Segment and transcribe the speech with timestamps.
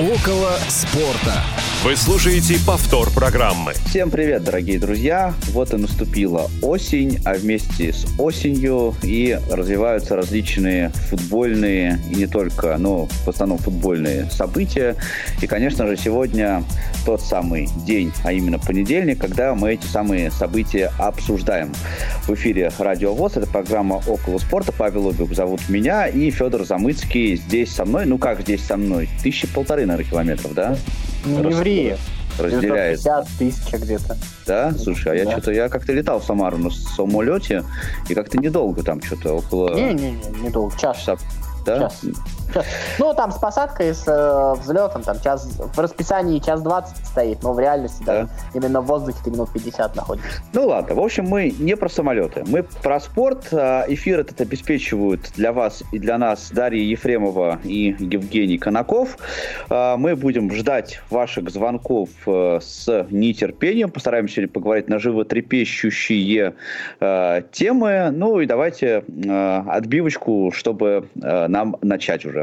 [0.00, 1.42] Около спорта.
[1.84, 3.72] Вы слушаете повтор программы.
[3.86, 5.34] Всем привет, дорогие друзья!
[5.52, 12.76] Вот и наступила осень, а вместе с осенью и развиваются различные футбольные и не только,
[12.78, 14.96] но в основном футбольные события.
[15.42, 16.64] И, конечно же, сегодня
[17.04, 21.72] тот самый день, а именно понедельник, когда мы эти самые события обсуждаем.
[22.24, 24.72] В эфире Радио ВОЗ, это программа «Около спорта».
[24.72, 28.04] Павел Обюк зовут меня и Федор Замыцкий здесь со мной.
[28.04, 29.08] Ну как здесь со мной?
[29.22, 30.76] Тысячи полторы, наверное, километров, да?
[31.24, 31.54] Не Рас...
[31.54, 31.98] евреи.
[32.38, 32.98] Разделяет.
[32.98, 34.16] 50 тысяч где-то.
[34.46, 34.72] Да?
[34.72, 35.32] Слушай, а я да.
[35.32, 37.64] что-то, я как-то летал в Самару на самолете,
[38.08, 39.74] и как-то недолго там что-то около...
[39.74, 41.04] Не-не-не, недолго, час.
[41.66, 41.78] Да?
[41.80, 42.00] Час.
[42.98, 47.52] Ну, там с посадкой, с э, взлетом, там час, в расписании час 20 стоит, но
[47.52, 50.42] в реальности, да, да именно в воздухе ты минут 50 находишься.
[50.52, 53.48] Ну ладно, в общем, мы не про самолеты, мы про спорт.
[53.52, 59.16] А, эфир этот обеспечивают для вас и для нас Дарья Ефремова и Евгений Конаков.
[59.68, 66.54] А, мы будем ждать ваших звонков э, с нетерпением, постараемся сегодня поговорить на животрепещущие
[67.00, 68.10] э, темы.
[68.12, 72.39] Ну и давайте э, отбивочку, чтобы нам начать уже.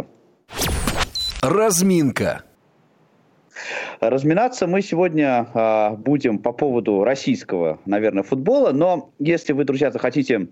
[1.41, 2.43] Разминка.
[3.99, 8.71] Разминаться мы сегодня э, будем по поводу российского, наверное, футбола.
[8.71, 10.47] Но если вы, друзья, захотите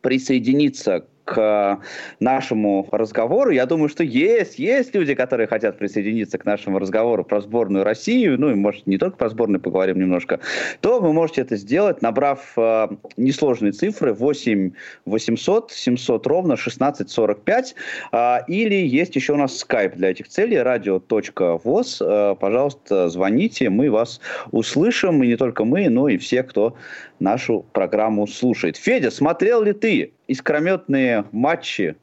[0.00, 1.80] присоединиться к
[2.18, 3.50] нашему разговору.
[3.50, 8.38] Я думаю, что есть, есть люди, которые хотят присоединиться к нашему разговору про сборную Россию,
[8.38, 10.40] ну и, может, не только про сборную поговорим немножко,
[10.80, 14.72] то вы можете это сделать, набрав э, несложные цифры 8
[15.04, 17.74] 800 700 ровно 1645.
[18.12, 21.96] Э, или есть еще у нас Skype для этих целей, radio.voz.
[22.00, 26.74] Э, пожалуйста, звоните, мы вас услышим, и не только мы, но и все, кто
[27.20, 28.76] нашу программу слушает.
[28.76, 31.96] Федя, смотрел ли ты искрометные матчи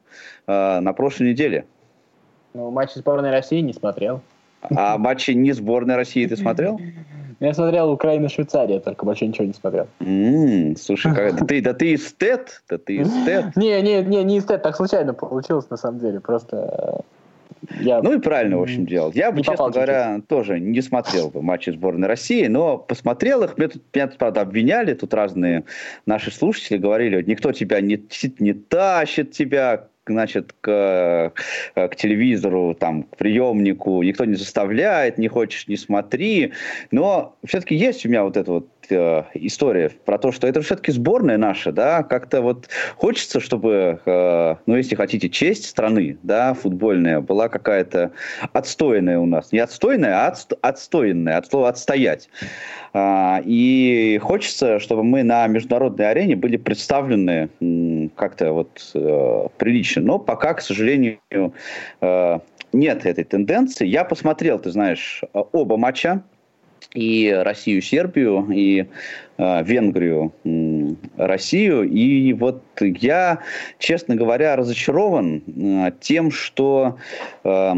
[0.46, 1.64] э, на прошлой неделе?
[2.54, 4.20] Ну, матчи сборной России не смотрел.
[4.60, 6.80] А матчи не сборной России ты смотрел?
[7.40, 9.86] Я смотрел Украина-Швейцария, только больше ничего не смотрел.
[10.00, 13.54] Mm, слушай, как, да ты, да ты эстет, да ты эстет.
[13.56, 17.04] Не, не, не, не эстет, так случайно получилось на самом деле, просто
[17.80, 18.02] я...
[18.02, 19.12] Ну и правильно, в общем, делал.
[19.12, 23.58] Я бы, честно говоря, тоже не смотрел бы матчи сборной России, но посмотрел их.
[23.58, 25.64] Меня тут, меня тут, правда, обвиняли, тут разные
[26.06, 28.02] наши слушатели говорили, никто тебя не,
[28.38, 31.32] не тащит тебя, значит, к,
[31.74, 36.52] к телевизору, там, к приемнику, никто не заставляет, не хочешь, не смотри.
[36.90, 40.92] Но все-таки есть у меня вот это вот э, история про то, что это все-таки
[40.92, 47.20] сборная наша, да, как-то вот хочется, чтобы, э, ну, если хотите, честь страны, да, футбольная,
[47.20, 48.12] была какая-то
[48.52, 49.52] отстойная у нас.
[49.52, 52.28] Не отстойная, а отст- отстоянная, от слова «отстоять».
[52.94, 57.48] А, и хочется, чтобы мы на международной арене были представлены
[58.16, 60.02] как-то вот э, прилично.
[60.02, 61.18] Но пока, к сожалению,
[62.00, 62.38] э,
[62.72, 63.86] нет этой тенденции.
[63.86, 66.22] Я посмотрел, ты знаешь, оба матча
[66.94, 68.86] и Россию, Сербию, и
[69.36, 71.82] э, Венгрию, э, Россию.
[71.84, 73.40] И вот я,
[73.78, 76.96] честно говоря, разочарован э, тем, что
[77.44, 77.72] э,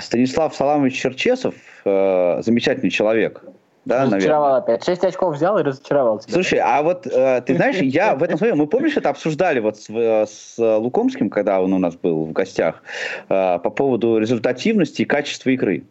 [0.00, 3.42] Станислав Саламович Черчесов э, замечательный человек.
[3.84, 4.74] Да, разочаровал наверное.
[4.76, 4.84] опять.
[4.84, 6.32] Шесть очков взял и разочаровал тебя.
[6.34, 9.76] Слушай, а вот э, ты знаешь, я в этом смысле, мы помнишь, это обсуждали вот
[9.76, 12.82] с, с Лукомским, когда он у нас был в гостях,
[13.28, 15.82] э, по поводу результативности и качества игры.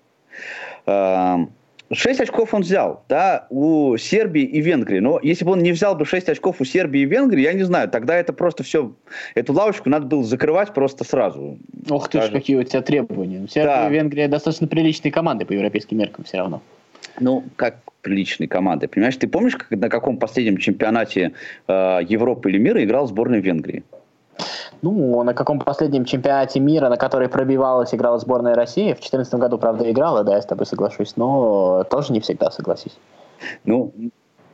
[0.85, 1.39] Э,
[1.93, 4.99] 6 очков он взял, да, у Сербии и Венгрии.
[4.99, 7.63] Но если бы он не взял бы 6 очков у Сербии и Венгрии, я не
[7.63, 8.93] знаю, тогда это просто все,
[9.35, 11.57] эту лавочку надо было закрывать просто сразу.
[11.89, 13.47] Ох ты ж, какие у тебя требования.
[13.47, 13.89] Сербия да.
[13.89, 16.61] и Венгрия достаточно приличные команды по европейским меркам все равно.
[17.19, 18.87] Ну, как приличные команды.
[18.87, 21.33] Понимаешь, ты помнишь, как, на каком последнем чемпионате
[21.67, 23.83] э, Европы или мира играл сборная Венгрии?
[24.81, 28.93] Ну, на каком последнем чемпионате мира, на который пробивалась, играла сборная России.
[28.93, 32.97] В 2014 году, правда, играла, да, я с тобой соглашусь, но тоже не всегда согласись.
[33.63, 33.93] Ну,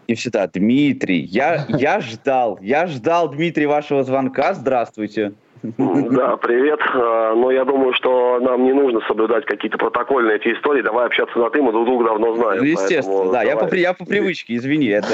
[0.08, 0.48] не всегда.
[0.48, 4.54] Дмитрий, я, я ждал, я ждал, Дмитрий, вашего звонка.
[4.54, 5.34] Здравствуйте.
[5.64, 6.80] Да, привет.
[6.94, 10.82] А, но я думаю, что нам не нужно соблюдать какие-то протокольные эти истории.
[10.82, 12.60] Давай общаться на ты, мы друг друга давно знаем.
[12.60, 13.44] Ну, естественно, да.
[13.44, 14.90] Я по, я по привычке, извини.
[14.90, 15.08] Это,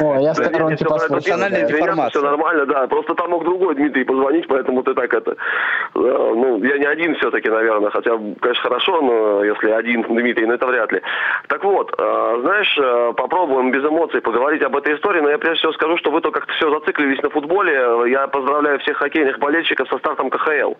[0.00, 2.20] О, я сторонки Профессиональная информация.
[2.20, 2.86] Все нормально, да.
[2.86, 5.36] Просто там мог другой Дмитрий позвонить, поэтому ты так это...
[5.94, 7.90] Ну, я не один все-таки, наверное.
[7.90, 8.10] Хотя,
[8.40, 11.00] конечно, хорошо, но если один Дмитрий, ну это вряд ли.
[11.48, 12.78] Так вот, а, знаешь,
[13.16, 16.30] попробуем без эмоций поговорить об этой истории, но я прежде всего скажу, что вы то
[16.30, 17.72] как-то все зациклились на футболе.
[18.10, 20.74] Я поздравляю всех хоккейных болельщиков со стартом КХЛ.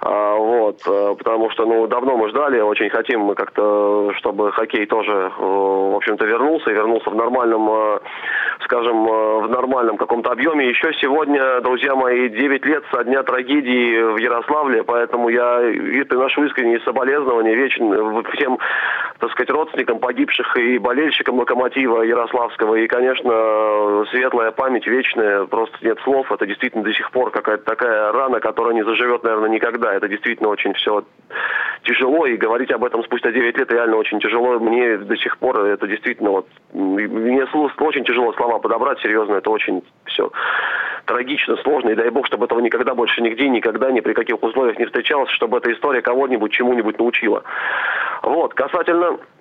[0.00, 4.86] А, вот, э, потому что, ну, давно мы ждали, очень хотим мы как-то, чтобы хоккей
[4.86, 7.98] тоже, э, в общем-то, вернулся, и вернулся в нормальном э,
[8.64, 10.68] скажем, в нормальном каком-то объеме.
[10.68, 15.58] Еще сегодня, друзья мои, 9 лет со дня трагедии в Ярославле, поэтому я
[16.04, 18.58] приношу искренние соболезнования вечно всем,
[19.18, 22.74] так сказать, родственникам погибших и болельщикам «Локомотива» Ярославского.
[22.76, 26.30] И, конечно, светлая память вечная, просто нет слов.
[26.32, 29.94] Это действительно до сих пор какая-то такая рана, которая не заживет, наверное, никогда.
[29.94, 31.04] Это действительно очень все
[31.82, 34.58] тяжело, и говорить об этом спустя 9 лет реально очень тяжело.
[34.58, 36.46] Мне до сих пор это действительно вот...
[36.72, 40.30] Мне очень тяжело слова подобрать, серьезно, это очень все
[41.04, 44.78] трагично, сложно, и дай бог, чтобы этого никогда больше нигде, никогда, ни при каких условиях
[44.78, 47.42] не встречалось, чтобы эта история кого-нибудь чему-нибудь научила.
[48.22, 49.33] Вот, касательно look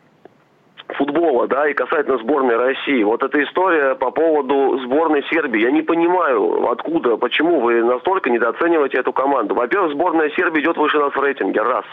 [0.89, 3.03] футбола, да, и касательно сборной России.
[3.03, 5.61] Вот эта история по поводу сборной Сербии.
[5.61, 9.55] Я не понимаю, откуда, почему вы настолько недооцениваете эту команду.
[9.55, 11.85] Во-первых, сборная Сербии идет выше нас в рейтинге, раз.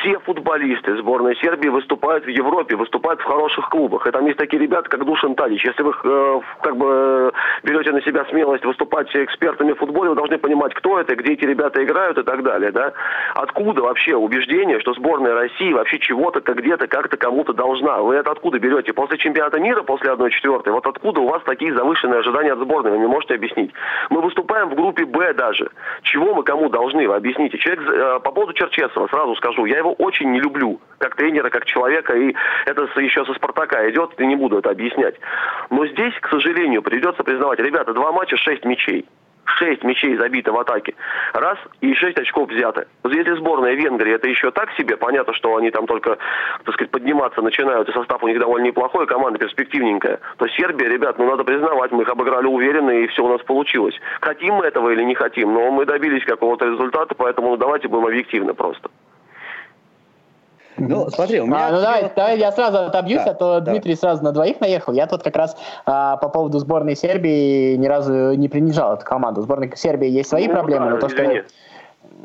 [0.00, 4.06] Все футболисты сборной Сербии выступают в Европе, выступают в хороших клубах.
[4.06, 5.64] И там есть такие ребята, как Душан Талич.
[5.64, 7.32] Если вы э, как бы
[7.62, 11.44] берете на себя смелость выступать экспертами в футболе, вы должны понимать, кто это, где эти
[11.44, 12.92] ребята играют и так далее, да.
[13.34, 17.95] Откуда вообще убеждение, что сборная России вообще чего-то, как где-то, как-то кому-то должна?
[18.02, 18.92] Вы это откуда берете?
[18.92, 22.92] После чемпионата мира, после 1-4, вот откуда у вас такие завышенные ожидания от сборной?
[22.92, 23.72] Вы не можете объяснить.
[24.10, 25.70] Мы выступаем в группе «Б» даже.
[26.02, 27.08] Чего мы кому должны?
[27.08, 27.58] Вы объясните.
[27.58, 31.64] Человек, э, по поводу Черчесова, сразу скажу, я его очень не люблю, как тренера, как
[31.64, 32.34] человека, и
[32.66, 35.14] это еще со «Спартака» идет, и не буду это объяснять.
[35.70, 39.06] Но здесь, к сожалению, придется признавать, ребята, два матча, шесть мячей.
[39.46, 40.94] 6 мячей забито в атаке.
[41.32, 42.86] Раз, и 6 очков взято.
[43.04, 46.18] Если сборная Венгрии это еще так себе, понятно, что они там только,
[46.64, 51.18] так сказать, подниматься начинают, и состав у них довольно неплохой, команда перспективненькая, то Сербия, ребят,
[51.18, 53.94] ну надо признавать, мы их обыграли уверенно, и все у нас получилось.
[54.20, 58.06] Хотим мы этого или не хотим, но мы добились какого-то результата, поэтому ну, давайте будем
[58.06, 58.90] объективны просто.
[60.78, 61.68] Ну, смотри, у меня...
[61.68, 63.70] А, ну, давай, давай я сразу отобьюсь, да, а то да.
[63.72, 64.92] Дмитрий сразу на двоих наехал.
[64.92, 69.40] Я тут как раз а, по поводу сборной Сербии ни разу не принижал эту команду.
[69.40, 71.26] У сборной Сербии есть свои ну, проблемы, да, но то, что...
[71.26, 71.46] Нет.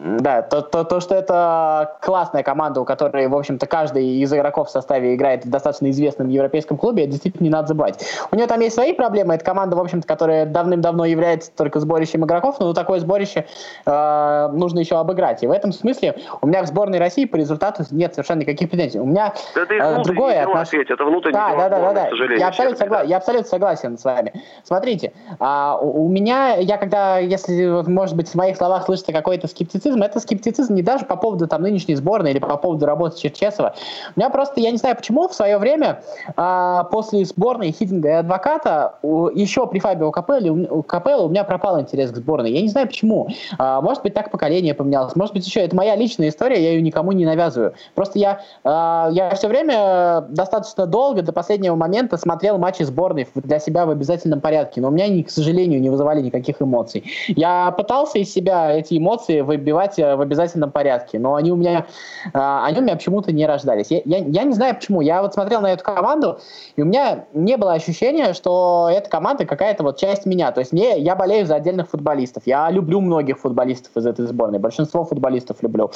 [0.03, 4.69] Да, то, то, то, что это классная команда, у которой, в общем-то, каждый из игроков
[4.69, 8.03] в составе играет в достаточно известном европейском клубе, это действительно не надо забывать.
[8.31, 9.35] У нее там есть свои проблемы.
[9.35, 13.45] Это команда, в общем-то, которая давным-давно является только сборищем игроков, но такое сборище
[13.85, 15.43] э, нужно еще обыграть.
[15.43, 18.99] И в этом смысле у меня в сборной России по результату нет совершенно никаких претензий.
[18.99, 20.87] У меня это э, другое отношение.
[20.89, 22.33] Это внутренний да, да, да, да, да.
[22.35, 23.01] Я абсолютно, согла...
[23.03, 24.33] я абсолютно согласен с вами.
[24.63, 29.70] Смотрите, э, у меня, я когда, если, может быть, в моих словах слышится какой-то скептицизм,
[29.71, 33.73] скептицизм, это скептицизм не даже по поводу там нынешней сборной или по поводу работы Черчесова.
[34.15, 36.03] У меня просто, я не знаю почему, в свое время
[36.35, 41.43] а, после сборной Хидинга и Адвоката у, еще при Фабио Капелле, у, Капелло у меня
[41.43, 42.51] пропал интерес к сборной.
[42.51, 43.29] Я не знаю почему.
[43.57, 45.15] А, может быть, так поколение поменялось.
[45.15, 47.73] Может быть, еще это моя личная история, я ее никому не навязываю.
[47.95, 53.59] Просто я, а, я все время достаточно долго, до последнего момента смотрел матчи сборной для
[53.59, 57.03] себя в обязательном порядке, но у меня, к сожалению, не вызывали никаких эмоций.
[57.27, 61.19] Я пытался из себя эти эмоции выбивать э, в обязательном порядке.
[61.19, 61.85] Но они у меня,
[62.33, 63.87] а, они у меня почему-то не рождались.
[63.91, 65.01] Я, я, я не знаю почему.
[65.01, 66.39] Я вот смотрел на эту команду,
[66.75, 70.51] и у меня не было ощущения, что эта команда какая-то вот часть меня.
[70.51, 72.43] То есть мне, я болею за отдельных футболистов.
[72.45, 74.59] Я люблю многих футболистов из этой сборной.
[74.59, 75.91] Большинство футболистов люблю.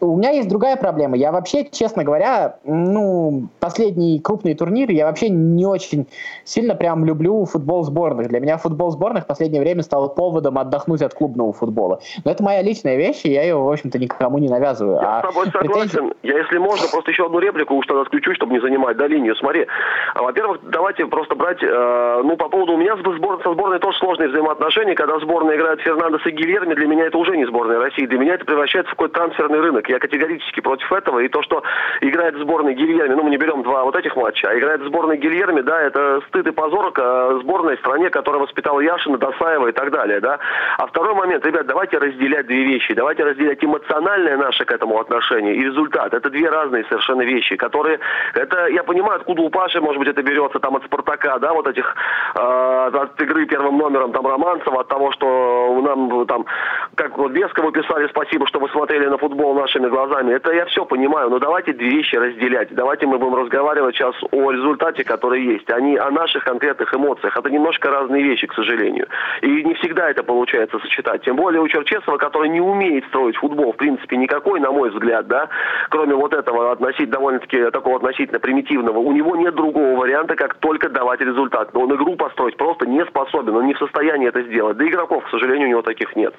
[0.00, 1.16] У меня есть другая проблема.
[1.16, 6.06] Я вообще, честно говоря, ну, последний крупный турнир, я вообще не очень
[6.44, 8.28] сильно прям люблю футбол сборных.
[8.28, 12.00] Для меня футбол сборных в последнее время стал поводом отдохнуть от клубного футбола.
[12.24, 15.00] Но это моя личная вещи, я ее, в общем-то, никому не навязываю.
[15.00, 15.88] Я а с тобой согласен.
[15.88, 16.16] Претензии...
[16.22, 19.34] Я, если можно, просто еще одну реплику уж тогда включу, чтобы не занимать да, линию.
[19.36, 19.66] Смотри,
[20.14, 23.78] а, во-первых, давайте просто брать, э, ну, по поводу, у меня с сбор, со сборной
[23.78, 27.78] тоже сложные взаимоотношения, когда сборная играет Фернандес и Гильерми, для меня это уже не сборная
[27.78, 29.88] России, для меня это превращается в какой-то трансферный рынок.
[29.88, 31.62] Я категорически против этого, и то, что
[32.00, 35.60] играет сборная Гильерми, ну, мы не берем два вот этих матча, а играет сборная Гильерми,
[35.60, 36.92] да, это стыд и позор
[37.40, 40.38] сборной стране, которая воспитала Яшина, Досаева и так далее, да.
[40.78, 42.94] А второй момент, ребят, давайте разделять две вещи.
[42.94, 46.14] Давайте разделять эмоциональное наше к этому отношение и результат.
[46.14, 47.98] Это две разные совершенно вещи, которые...
[48.34, 51.66] Это, я понимаю, откуда у Паши, может быть, это берется там от Спартака, да, вот
[51.66, 51.94] этих...
[52.36, 56.46] Э, от игры первым номером там Романцева, от того, что нам там...
[56.94, 60.32] Как вот Бескову писали спасибо, что вы смотрели на футбол нашими глазами.
[60.32, 62.74] Это я все понимаю, но давайте две вещи разделять.
[62.74, 67.36] Давайте мы будем разговаривать сейчас о результате, который есть, а не о наших конкретных эмоциях.
[67.36, 69.06] Это немножко разные вещи, к сожалению.
[69.42, 71.22] И не всегда это получается сочетать.
[71.22, 75.26] Тем более у Черчесова, который не умеет строить футбол, в принципе, никакой, на мой взгляд,
[75.26, 75.48] да,
[75.90, 80.88] кроме вот этого относительно, довольно-таки такого относительно примитивного, у него нет другого варианта, как только
[80.88, 81.72] давать результат.
[81.74, 84.76] Но он игру построить просто не способен, он не в состоянии это сделать.
[84.76, 86.34] Да игроков, к сожалению, у него таких нет.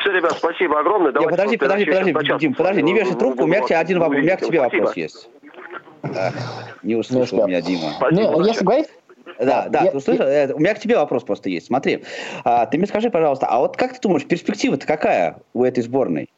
[0.00, 1.12] Все, ребят, спасибо огромное.
[1.12, 4.18] Давайте подожди, подожди, подожди, Дим, подожди, не вешай трубку, у меня к тебе один вопрос,
[4.18, 5.30] у меня к тебе вопрос есть.
[6.82, 7.92] не услышал меня Дима.
[8.10, 8.88] Ну, если говорить
[9.38, 10.26] Да, да, ты услышал?
[10.26, 11.66] Э, у меня к тебе вопрос просто есть.
[11.66, 12.04] Смотри,
[12.44, 16.28] а, ты мне скажи, пожалуйста, а вот как ты думаешь, перспектива-то какая у этой сборной?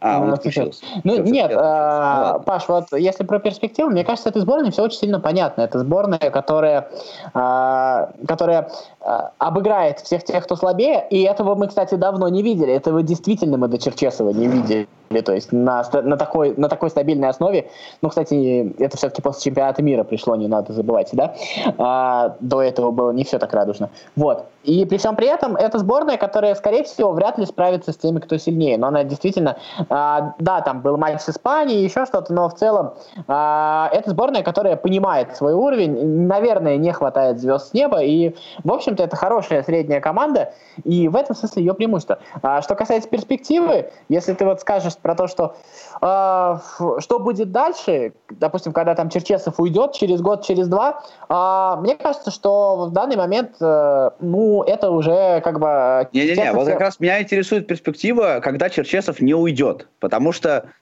[0.00, 0.82] А, он отключился.
[1.04, 4.82] Ну, все, нет, а, ну, Паш, вот если про перспективу, мне кажется, этой сборной все
[4.82, 5.62] очень сильно понятно.
[5.62, 6.88] Это сборная, которая,
[7.34, 12.72] а, которая а, обыграет всех тех, кто слабее, и этого мы, кстати, давно не видели.
[12.72, 14.88] Этого действительно мы до Черчесова не видели.
[15.24, 17.68] То есть на, на, такой, на такой стабильной основе,
[18.00, 21.34] ну, кстати, это все-таки после чемпионата мира пришло, не надо забывать, да?
[21.78, 23.90] А, до этого было не все так радужно.
[24.14, 24.44] Вот.
[24.62, 28.20] И при всем при этом, это сборная, которая, скорее всего, вряд ли справится с теми,
[28.20, 28.78] кто сильнее.
[28.78, 29.56] Но она действительно,
[29.90, 32.94] а, да, там был матч с Испанией, еще что-то, но в целом
[33.26, 36.26] а, это сборная, которая понимает свой уровень.
[36.26, 38.02] Наверное, не хватает звезд с неба.
[38.02, 40.54] И, в общем-то, это хорошая средняя команда.
[40.84, 42.20] И в этом смысле ее преимущество.
[42.42, 45.56] А, что касается перспективы, если ты вот скажешь про то, что
[46.00, 46.56] э,
[47.00, 52.30] что будет дальше, допустим, когда там Черчесов уйдет через год, через два, э, мне кажется,
[52.30, 56.08] что в данный момент, э, ну, это уже как бы...
[56.12, 60.72] Не-не-не, вот как раз меня интересует перспектива, когда Черчесов не уйдет, потому что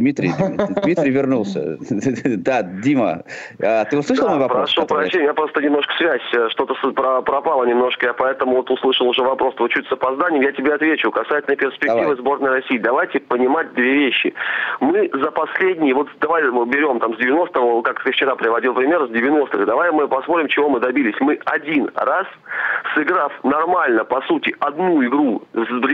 [0.00, 0.32] Дмитрий,
[0.82, 1.78] Дмитрий вернулся.
[2.24, 3.22] Да, Дима,
[3.62, 4.72] а ты услышал мой вопрос?
[4.74, 6.74] Прошу прощения, я просто немножко связь, э, что-то
[7.22, 11.10] пропало немножко, я поэтому вот услышал уже вопрос, то чуть с опозданием, я тебе отвечу.
[11.10, 14.34] Касательно перспективы сборной России, давайте понимать две вещи.
[14.80, 19.06] Мы за последние, вот давай мы берем там с 90-го, как ты вчера приводил пример,
[19.06, 21.14] с 90-х, давай мы посмотрим, чего мы добились.
[21.20, 22.26] Мы один раз,
[22.94, 25.42] сыграв нормально, по сути, одну игру,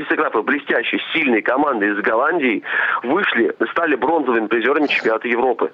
[0.09, 2.63] сыграв блестящей, сильной командой из Голландии,
[3.03, 5.71] вышли, стали бронзовыми призерами чемпионата Европы.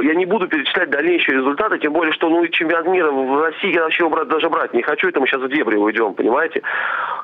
[0.00, 3.82] Я не буду перечислять дальнейшие результаты, тем более, что ну, чемпионат мира в России я
[3.82, 6.62] вообще брать, даже брать не хочу, это мы сейчас в дебри уйдем, понимаете?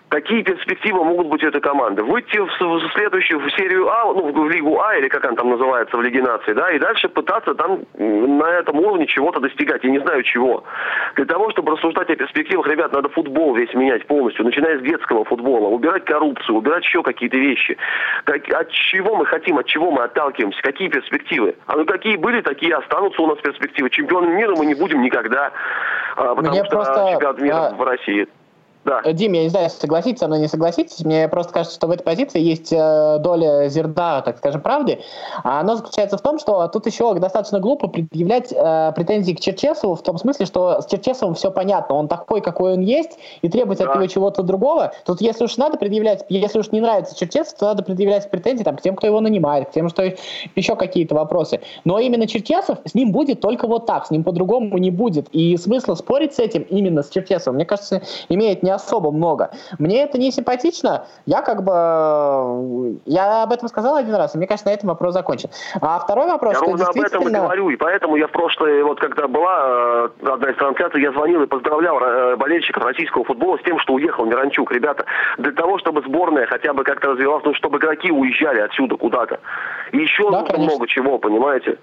[0.08, 2.02] Какие перспективы могут быть у этой команды?
[2.02, 5.50] Выйти в, в следующую в серию А, ну, в Лигу А, или как она там
[5.50, 9.84] называется, в Лиге нации, да, и дальше пытаться там на этом уровне чего-то достигать.
[9.84, 10.64] Я не знаю чего.
[11.16, 15.24] Для того, чтобы рассуждать о перспективах, ребят, надо футбол весь менять полностью, начиная с детского
[15.24, 17.76] футбола, убирать коррупцию, убирать еще какие-то вещи.
[18.24, 21.54] Как, от чего мы хотим, от чего мы отталкиваемся, какие перспективы?
[21.66, 23.90] А ну какие были, такие останутся у нас перспективы.
[23.90, 25.52] Чемпионом мира мы не будем никогда,
[26.16, 27.10] а, потому Мне что просто...
[27.12, 27.74] чемпионат мира а...
[27.74, 28.28] в России
[28.88, 29.02] да.
[29.04, 31.04] Э, Дим, я не знаю, согласитесь со мной, не согласитесь.
[31.04, 35.00] Мне просто кажется, что в этой позиции есть э, доля зерна, так скажем, правды.
[35.44, 39.94] А оно заключается в том, что тут еще достаточно глупо предъявлять э, претензии к Черчесову
[39.94, 41.96] в том смысле, что с Черчесовым все понятно.
[41.96, 43.90] Он такой, какой он есть, и требовать да.
[43.90, 44.92] от него чего-то другого.
[45.04, 48.76] Тут если уж надо предъявлять, если уж не нравится Черчесов, то надо предъявлять претензии там,
[48.76, 50.02] к тем, кто его нанимает, к тем, что
[50.54, 51.60] еще какие-то вопросы.
[51.84, 55.28] Но именно Черчесов, с ним будет только вот так, с ним по-другому не будет.
[55.32, 59.50] И смысла спорить с этим именно с Черчесовым, мне кажется, имеет не особо много.
[59.78, 61.06] Мне это не симпатично.
[61.26, 62.98] Я как бы...
[63.04, 65.50] Я об этом сказал один раз, и мне кажется, на этом вопрос закончен.
[65.80, 66.54] А второй вопрос...
[66.54, 67.18] Я ровно действительно...
[67.18, 70.56] об этом и говорю, и поэтому я в прошлое, вот когда была э, одна из
[70.56, 74.72] трансляций, я звонил и поздравлял э, болельщиков российского футбола с тем, что уехал Миранчук.
[74.72, 75.04] Ребята,
[75.38, 79.40] для того, чтобы сборная хотя бы как-то развивалась, ну, чтобы игроки уезжали отсюда куда-то.
[79.92, 81.78] И еще да, много чего, понимаете?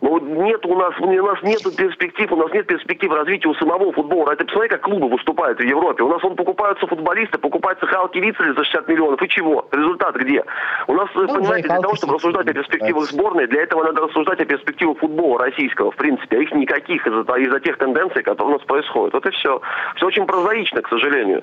[0.00, 3.54] Но ну, нет у нас, у нас нет перспектив, у нас нет перспектив развития у
[3.54, 4.30] самого футбола.
[4.30, 6.04] Это посмотри, как клубы выступают в Европе.
[6.04, 9.20] У нас он покупаются футболисты, покупаются Халки Вицели за 60 миллионов.
[9.22, 9.66] И чего?
[9.72, 10.44] Результат где?
[10.86, 14.40] У нас, ну, понимаете, для того, чтобы рассуждать о перспективах сборной, для этого надо рассуждать
[14.40, 16.38] о перспективах футбола российского, в принципе.
[16.38, 19.14] А их никаких из-за из тех тенденций, которые у нас происходят.
[19.14, 19.60] Вот и все.
[19.96, 21.42] Все очень прозаично, к сожалению.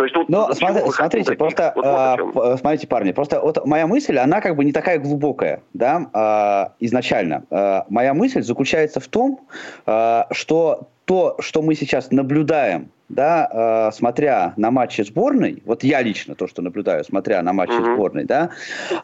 [0.00, 1.84] То есть, вот, Но смотри, смотрите, просто вот,
[2.32, 6.06] вот э, смотрите, парни, просто вот моя мысль, она как бы не такая глубокая, да,
[6.14, 7.42] э, изначально.
[7.50, 9.40] Э, моя мысль заключается в том,
[9.84, 16.00] э, что то, что мы сейчас наблюдаем да, э, смотря на матчи сборной, вот я
[16.00, 17.94] лично то, что наблюдаю, смотря на матчи mm-hmm.
[17.94, 18.50] сборной, да,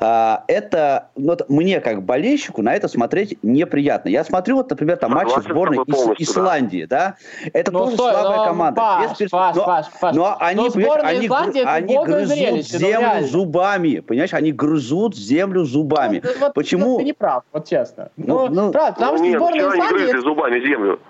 [0.00, 4.08] э, это вот мне как болельщику на это смотреть неприятно.
[4.08, 7.16] Я смотрю вот, например, там матчи сборной Ис- Исландии, да,
[7.52, 8.80] это ну, тоже стой, слабая но, команда.
[8.80, 9.30] Паш, без перс...
[9.32, 10.14] Паш, но, Паш, Паш.
[10.14, 15.64] но они, но они, Исландии они грызут зрелище, землю ну, зубами, понимаешь, они грызут землю
[15.64, 16.22] зубами.
[16.22, 16.98] Ну, вот, Почему?
[16.98, 18.10] Ты не прав, вот честно.
[18.16, 20.10] Ну, ну, ну прав, потому ну, что нет, сборная Исландии...
[20.12, 21.00] Они зубами землю.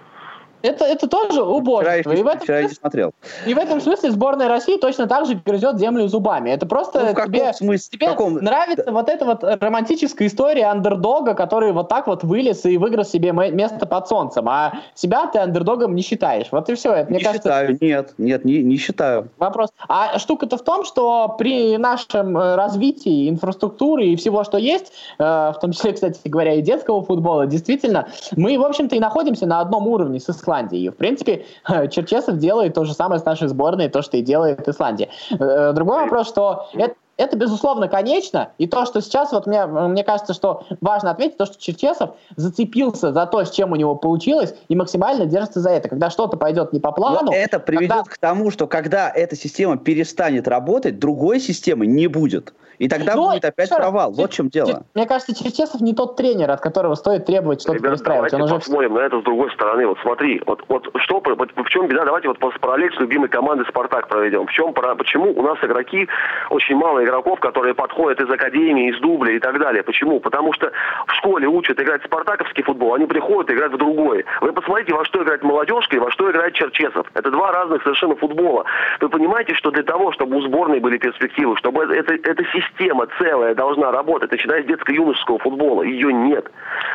[0.62, 2.12] Это, это тоже убожество.
[2.12, 3.14] Вчера, и в этом вчера смысле, не смотрел.
[3.46, 6.50] И в этом смысле сборная России точно так же грызет землю зубами.
[6.50, 7.98] Это просто ну, в тебе, смысле?
[7.98, 8.34] тебе каком...
[8.34, 13.32] нравится вот эта вот романтическая история андердога, который вот так вот вылез и выиграл себе
[13.32, 14.48] место под солнцем.
[14.48, 16.46] А себя ты андердогом не считаешь.
[16.50, 16.92] Вот и все.
[16.92, 19.28] Это, мне не кажется, считаю, нет, нет, не, не считаю.
[19.38, 19.70] Вопрос.
[19.88, 25.22] А штука-то в том, что при нашем э, развитии инфраструктуры и всего, что есть, э,
[25.22, 29.60] в том числе, кстати говоря, и детского футбола, действительно, мы, в общем-то, и находимся на
[29.60, 30.80] одном уровне с Исландии.
[30.80, 31.44] И, в принципе,
[31.90, 35.08] Черчесов делает то же самое с нашей сборной, то, что и делает Исландия.
[35.30, 38.50] Э, другой вопрос, что это это, безусловно, конечно.
[38.58, 43.12] И то, что сейчас, вот мне, мне кажется, что важно отметить, то, что Черчесов зацепился
[43.12, 45.88] за то, с чем у него получилось, и максимально держится за это.
[45.88, 47.26] Когда что-то пойдет не по плану...
[47.26, 48.02] Но это приведет когда...
[48.04, 52.52] к тому, что когда эта система перестанет работать, другой системы не будет.
[52.78, 54.12] И тогда Но, будет опять провал.
[54.12, 54.84] Вот в чем дело.
[54.94, 58.32] Мне кажется, Черчесов не тот тренер, от которого стоит требовать что-то Ребят, перестраивать.
[58.32, 59.00] Давайте Он посмотрим уже...
[59.00, 59.86] на это с другой стороны.
[59.86, 62.04] Вот смотри, вот, вот что, вот, в чем беда?
[62.04, 64.46] Давайте вот параллель с любимой командой «Спартак» проведем.
[64.46, 66.06] В чем, почему у нас игроки,
[66.50, 69.82] очень мало игроков, которые подходят из академии, из дубля и так далее.
[69.82, 70.20] Почему?
[70.20, 70.72] Потому что
[71.06, 74.24] в школе учат играть спартаковский футбол, они приходят играть в другой.
[74.40, 77.06] Вы посмотрите, во что играет молодежка и во что играет Черчесов.
[77.14, 78.64] Это два разных совершенно футбола.
[79.00, 83.54] Вы понимаете, что для того, чтобы у сборной были перспективы, чтобы это, эта система целая
[83.54, 86.50] должна работать, начиная с детско-юношеского футбола, ее нет.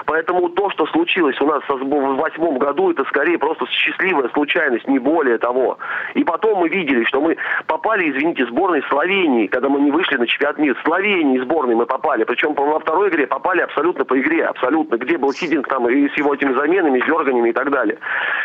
[0.05, 4.99] Поэтому то, что случилось у нас в восьмом году, это скорее просто счастливая случайность, не
[4.99, 5.77] более того.
[6.15, 7.37] И потом мы видели, что мы
[7.67, 10.75] попали, извините, сборной Словении, когда мы не вышли на чемпионат мира.
[10.83, 12.23] Словении сборной мы попали.
[12.23, 14.95] Причем во второй игре попали абсолютно по игре, абсолютно.
[14.97, 17.99] Где был Сидинг там и с его этими заменами, дерганиями и так далее.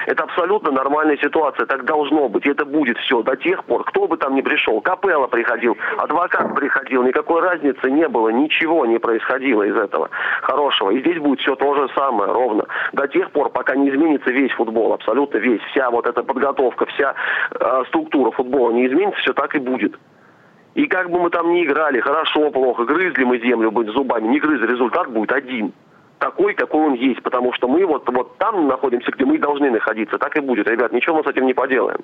[0.06, 1.66] Это абсолютно нормальная ситуация.
[1.66, 2.44] Так должно быть.
[2.46, 3.84] И это будет все до тех пор.
[3.84, 4.80] Кто бы там ни пришел.
[4.80, 7.02] Капелла приходил, адвокат приходил.
[7.02, 8.28] Никакой разницы не было.
[8.28, 10.10] Ничего не происходило из этого
[10.42, 10.90] хорошего.
[10.90, 12.66] И здесь будет все то же самое, ровно.
[12.92, 14.92] До тех пор, пока не изменится весь футбол.
[14.92, 15.62] Абсолютно весь.
[15.70, 17.14] Вся вот эта подготовка, вся
[17.52, 19.96] э, структура футбола не изменится, все так и будет.
[20.76, 24.38] И как бы мы там ни играли, хорошо, плохо, грызли мы землю быть зубами, не
[24.38, 25.72] грызли, результат будет один.
[26.18, 30.18] Такой, какой он есть, потому что мы вот, вот там находимся, где мы должны находиться.
[30.18, 32.00] Так и будет, ребят, ничего мы с этим не поделаем.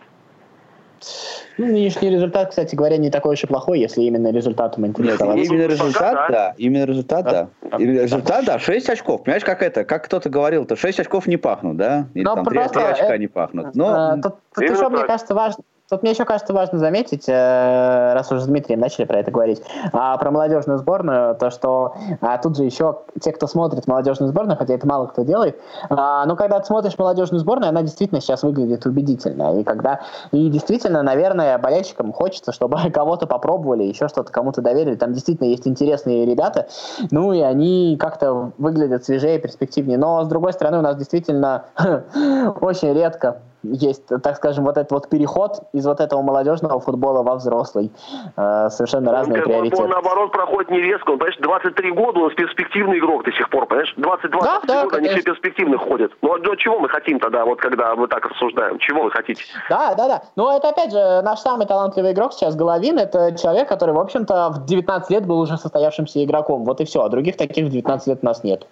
[1.58, 5.44] Ну, нынешний результат, кстати говоря, не такой уж и плохой, если именно результатом интересоваться.
[5.44, 6.54] Именно результат, да.
[6.56, 7.48] Именно результат, да.
[7.76, 8.58] Именно результат, да.
[8.58, 9.24] 6 очков.
[9.24, 9.84] Понимаешь, как это?
[9.84, 12.06] Как кто-то говорил-то, 6 очков не пахнут, да?
[12.14, 13.74] Или там 3 очка не пахнут.
[13.74, 14.16] Но...
[14.22, 18.46] Тут еще, мне кажется, важно Тут мне еще кажется важно заметить, э, раз уже с
[18.46, 19.62] Дмитрием начали про это говорить,
[19.92, 24.56] а, про молодежную сборную, то что а, тут же еще те, кто смотрит молодежную сборную,
[24.56, 25.60] хотя это мало кто делает,
[25.90, 29.58] а, но когда ты смотришь молодежную сборную, она действительно сейчас выглядит убедительно.
[29.60, 34.94] И когда и действительно, наверное, болельщикам хочется, чтобы кого-то попробовали, еще что-то кому-то доверили.
[34.94, 36.68] Там действительно есть интересные ребята,
[37.10, 39.98] ну и они как-то выглядят свежее, перспективнее.
[39.98, 41.64] Но с другой стороны, у нас действительно
[42.60, 47.36] очень редко есть, так скажем, вот этот вот переход из вот этого молодежного футбола во
[47.36, 47.90] взрослый.
[48.36, 49.82] Э, совершенно он, разные приоритеты.
[49.82, 51.10] Он, наоборот, проходит не резко.
[51.10, 53.94] Он, понимаешь, 23 года, он перспективный игрок до сих пор, понимаешь?
[53.96, 56.12] 22 да, да, года, они все перспективно ходят.
[56.22, 58.78] Ну, а чего мы хотим тогда, вот когда мы так рассуждаем?
[58.78, 59.42] Чего вы хотите?
[59.68, 60.22] Да, да, да.
[60.36, 64.50] Ну, это, опять же, наш самый талантливый игрок сейчас, Головин, это человек, который, в общем-то,
[64.50, 66.64] в 19 лет был уже состоявшимся игроком.
[66.64, 67.02] Вот и все.
[67.02, 68.66] А других таких в 19 лет у нас нет.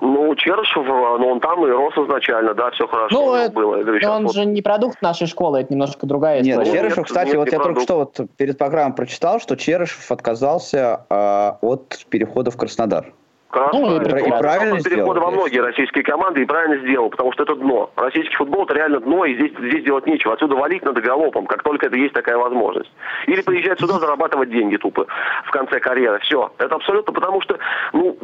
[0.00, 3.76] Ну, Черышев, ну, он там и рос изначально, да, все хорошо ну, это, было.
[3.76, 4.34] Я говорю, но он вот...
[4.34, 6.70] же не продукт нашей школы, это немножко другая история.
[6.70, 7.64] Нет, Черышев, нет, кстати, нет, вот я продукт.
[7.64, 13.12] только что вот перед программой прочитал, что Черышев отказался э, от перехода в Краснодар.
[13.50, 13.80] Красный.
[13.80, 17.54] Ну, и, и правильно перехода во многие российские команды и правильно сделал, потому что это
[17.54, 17.90] дно.
[17.96, 20.34] Российский футбол это реально дно, и здесь, здесь делать нечего.
[20.34, 22.90] Отсюда валить надо галопом, как только это есть такая возможность.
[23.26, 25.06] Или приезжать сюда зарабатывать деньги тупо
[25.44, 26.18] в конце карьеры.
[26.20, 26.52] Все.
[26.58, 27.58] Это абсолютно потому что,
[27.92, 28.16] ну,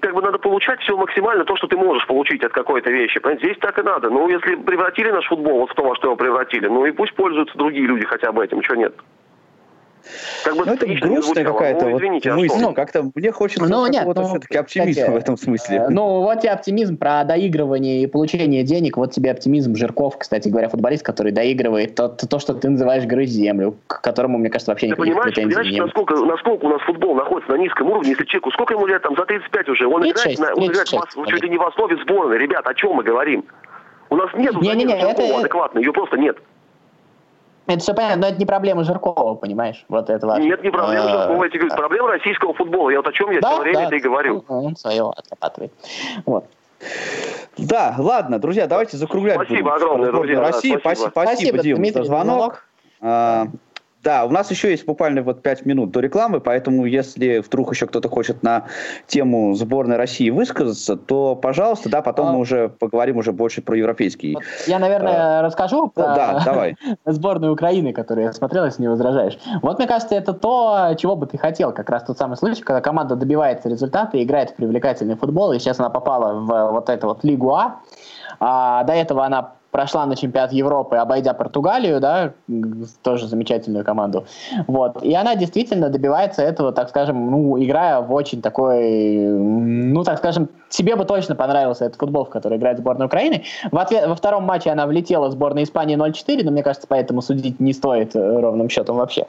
[0.00, 3.20] как бы надо получать все максимально то, что ты можешь получить от какой-то вещи.
[3.20, 4.08] Понимаете, здесь так и надо.
[4.08, 7.14] Ну, если превратили наш футбол вот в то, во что его превратили, ну и пусть
[7.14, 8.94] пользуются другие люди хотя бы этим, чего нет.
[10.44, 12.60] Как бы ну, это грустная какая-то ну, извините, вот мысль.
[12.60, 15.76] Ну, как-то мне хочется ну, нет, ну, все-таки оптимизма кстати, в этом смысле.
[15.76, 18.96] Э, ну, вот тебе оптимизм про доигрывание и получение денег.
[18.96, 23.04] Вот тебе оптимизм Жирков, кстати говоря, футболист, который доигрывает то, то, то что ты называешь
[23.04, 25.84] грызть землю, к которому, мне кажется, вообще ты никаких понимаешь, претензий понимаешь, нет.
[25.86, 29.16] Насколько, насколько у нас футбол находится на низком уровне, если человеку, сколько ему лет, там,
[29.16, 31.96] за 35 уже, он 36, играет, 36, он играет в, чуть ли не в основе
[32.02, 32.38] сборной.
[32.38, 33.44] Ребят, о чем мы говорим?
[34.10, 35.38] У нас нет не, не, не, это...
[35.38, 36.38] адекватно, ее просто нет.
[37.68, 39.84] Это все понятно, но это не проблема Жиркова, понимаешь?
[39.88, 40.42] Вот это важно.
[40.42, 42.88] Нет, не проблема а, Жиркова, я тебе говорю, проблема российского футбола.
[42.88, 44.44] Я вот о чем я да, все время да, и говорю.
[44.48, 45.72] Он свое отрабатывает.
[46.24, 46.46] Вот.
[47.58, 49.36] Да, ладно, друзья, давайте закруглять.
[49.36, 50.40] Спасибо огромное, друзья.
[50.40, 50.78] России.
[50.80, 51.10] Спасибо.
[51.10, 52.64] спасибо, спасибо Дим, Дмитрий, за звонок.
[54.04, 57.86] Да, у нас еще есть буквально вот 5 минут до рекламы, поэтому если вдруг еще
[57.86, 58.64] кто-то хочет на
[59.06, 62.32] тему сборной России высказаться, то, пожалуйста, да, потом а...
[62.32, 64.34] мы уже поговорим уже больше про европейский.
[64.34, 65.42] Вот я, наверное, а...
[65.42, 66.76] расскажу про да, давай.
[67.06, 69.36] сборную Украины, которую я смотрел, если не возражаешь.
[69.62, 72.80] Вот, мне кажется, это то, чего бы ты хотел, как раз тот самый случай, когда
[72.80, 77.24] команда добивается результата, играет в привлекательный футбол, и сейчас она попала в вот эту вот
[77.24, 77.80] Лигу А,
[78.40, 82.32] а до этого она прошла на чемпионат Европы, обойдя Португалию, да,
[83.02, 84.24] тоже замечательную команду.
[84.66, 85.04] Вот.
[85.04, 90.48] И она действительно добивается этого, так скажем, ну, играя в очень такой, ну, так скажем,
[90.68, 93.44] тебе бы точно понравился этот футбол, в который играет сборная Украины.
[93.70, 97.22] В ответ, во втором матче она влетела в сборную Испании 0-4, но мне кажется, поэтому
[97.22, 99.26] судить не стоит э, ровным счетом вообще.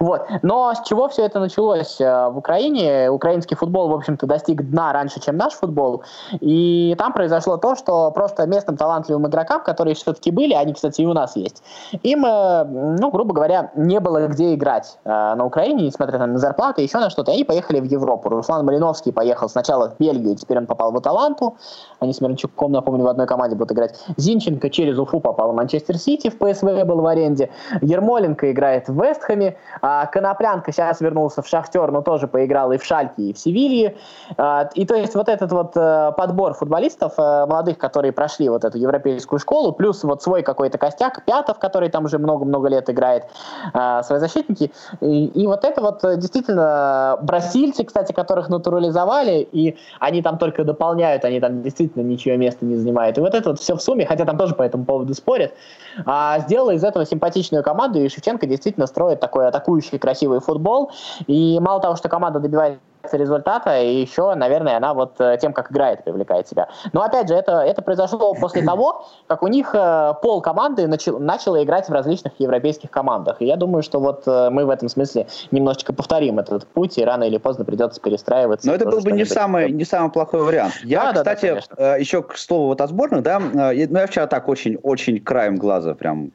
[0.00, 0.26] Вот.
[0.42, 3.08] Но с чего все это началось э, в Украине?
[3.08, 6.02] Украинский футбол, в общем-то, достиг дна раньше, чем наш футбол.
[6.40, 11.06] И там произошло то, что просто местным талантливым игрокам, которые все-таки были, они, кстати, и
[11.06, 11.62] у нас есть,
[12.02, 16.98] им, э, ну, грубо говоря, не было где играть на Украине, несмотря на зарплаты, еще
[16.98, 17.32] на что-то.
[17.32, 18.28] Они поехали в Европу.
[18.28, 21.56] Руслан Малиновский поехал сначала в Бельгию, теперь он попал в Аталанту.
[22.00, 23.98] Они с Миранчуком, напомню, в одной команде будут играть.
[24.16, 27.50] Зинченко через Уфу попал в Манчестер Сити, в ПСВ был в аренде.
[27.80, 29.56] Ермоленко играет в Вестхэме.
[29.80, 33.96] А Коноплянка сейчас вернулся в Шахтер, но тоже поиграл и в Шальке, и в Севилье.
[34.36, 38.64] А, и то есть вот этот вот э, подбор футболистов э, молодых, которые прошли вот
[38.64, 43.24] эту европейскую школу, плюс вот свой какой-то костяк, Пятов, который там уже много-много лет играет,
[43.72, 44.72] а, свои защитники.
[45.00, 50.64] И, и вот это вот э, действительно бразильцы, кстати, которых натурализовали, и они там только
[50.64, 53.18] дополняют, они там действительно ничего места не занимают.
[53.18, 55.52] И вот это вот все в сумме, хотя там тоже по этому поводу спорят,
[56.06, 60.90] а, сделала из этого симпатичную команду, и Шевченко действительно строит такой атакующий красивый футбол.
[61.26, 62.80] И мало того, что команда добивается
[63.12, 66.68] результата, и еще, наверное, она вот э, тем, как играет, привлекает себя.
[66.92, 71.18] Но опять же, это, это произошло после того, как у них э, пол команды начал,
[71.18, 73.40] начала играть в различных европейских командах.
[73.40, 77.04] И я думаю, что вот э, мы в этом смысле немножечко повторим этот путь, и
[77.04, 78.66] рано или поздно придется перестраиваться.
[78.66, 80.74] Но это был бы не самый, не самый плохой вариант.
[80.84, 84.48] Я, да, кстати, да, еще к слову вот о сборных, да, ну, я вчера так
[84.48, 86.30] очень, очень краем глаза прям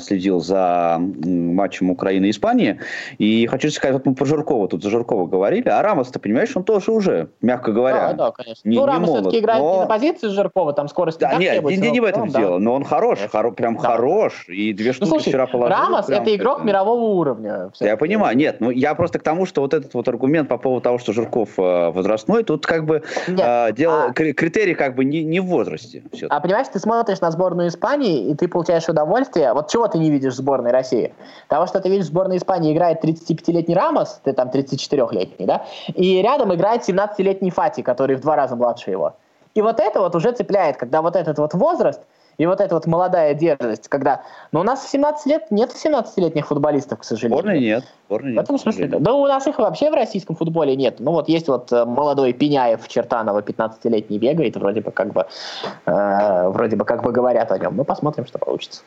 [0.00, 2.80] следил за матчем Украины и Испании,
[3.18, 6.56] и хочу сказать, вот мы про Жиркова, тут за Жиркова говорили, а Рамос, ты понимаешь,
[6.56, 8.68] он тоже уже, мягко говоря, Да, да, конечно.
[8.68, 9.74] Не, ну, Рамос все-таки играет но...
[9.74, 12.38] не на позиции Жиркова, там скорость да, нет, не, не, не в этом да.
[12.38, 13.80] дело, но он хорош, хоро, прям да.
[13.80, 15.76] хорош, и две ну, штуки ну, слушай, вчера положил.
[15.76, 16.66] Рамос прям, это игрок это...
[16.66, 17.70] мирового уровня.
[17.80, 20.82] Я понимаю, нет, ну я просто к тому, что вот этот вот аргумент по поводу
[20.82, 24.12] того, что Жирков э, возрастной, тут как бы э, дело, а...
[24.12, 26.04] критерий как бы не, не в возрасте.
[26.30, 30.10] А понимаешь, ты смотришь на сборную Испании, и ты получаешь удовольствие, вот чего ты не
[30.10, 31.12] видишь в сборной России?
[31.48, 36.22] Того, что ты видишь в сборной Испании играет 35-летний Рамос, ты там 34-летний, да, и
[36.22, 39.14] рядом играет 17-летний Фати, который в два раза младше его.
[39.54, 42.00] И вот это вот уже цепляет, когда вот этот вот возраст
[42.38, 44.22] и вот эта вот молодая дерзость, когда...
[44.52, 47.38] Но у нас в 17 лет нет 17-летних футболистов, к сожалению.
[47.38, 47.84] Сборной нет.
[48.06, 48.98] Сборной нет в этом смысле, да.
[49.00, 51.00] да у нас их вообще в российском футболе нет.
[51.00, 55.26] Ну вот есть вот э, молодой Пеняев Чертанова, 15-летний бегает, вроде бы как бы,
[55.86, 57.76] э, вроде бы как бы говорят о нем.
[57.76, 58.82] Ну посмотрим, что получится.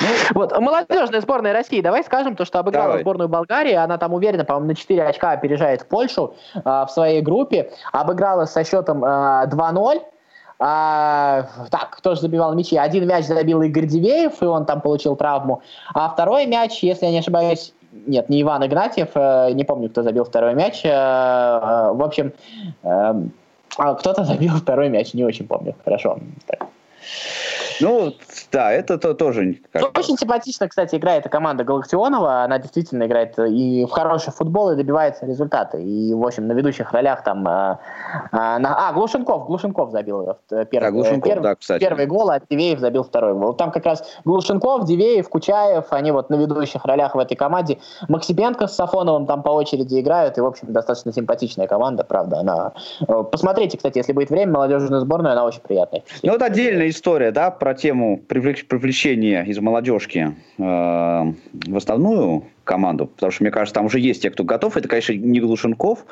[0.00, 3.02] Ну, вот, молодежная сборная России, давай скажем то, что обыграла давай.
[3.02, 7.72] сборную Болгарии, она там уверенно, по-моему, на 4 очка опережает Польшу э, в своей группе,
[7.90, 10.02] обыграла со счетом э, 2-0,
[10.64, 12.76] а, так, кто же забивал мячи?
[12.76, 15.60] Один мяч забил Игорь Дивеев, и он там получил травму.
[15.92, 20.04] А второй мяч, если я не ошибаюсь, нет, не Иван Игнатьев, э, не помню, кто
[20.04, 20.84] забил второй мяч.
[20.84, 22.32] Э, э, в общем,
[22.84, 25.74] а кто-то забил второй мяч, не очень помню.
[25.84, 26.18] Хорошо.
[26.46, 26.66] Так.
[27.80, 28.14] Ну,
[28.50, 29.58] да, это то, тоже...
[29.72, 29.96] Как...
[29.98, 32.42] Очень симпатично, кстати, играет эта команда Галактионова.
[32.42, 35.78] Она действительно играет и в хороший футбол, и добивается результата.
[35.78, 37.46] И, в общем, на ведущих ролях там...
[37.46, 37.80] А,
[38.30, 38.88] а, на...
[38.88, 41.80] а Глушенков, Глушенков забил первый, да, Глушенков, первый, да, кстати.
[41.80, 43.54] первый гол, а Дивеев забил второй гол.
[43.54, 47.78] Там как раз Глушенков, Дивеев, Кучаев, они вот на ведущих ролях в этой команде.
[48.08, 50.38] Максипенко с Сафоновым там по очереди играют.
[50.38, 52.40] И, в общем, достаточно симпатичная команда, правда.
[52.40, 52.72] Она...
[53.06, 56.02] Э, посмотрите, кстати, если будет время, молодежную сборную, она очень приятная.
[56.22, 63.32] Ну, вот отдельная история, да, про тему привлечения из молодежки э, в основную команду, потому
[63.32, 64.76] что, мне кажется, там уже есть те, кто готов.
[64.76, 66.04] Это, конечно, не Глушенков,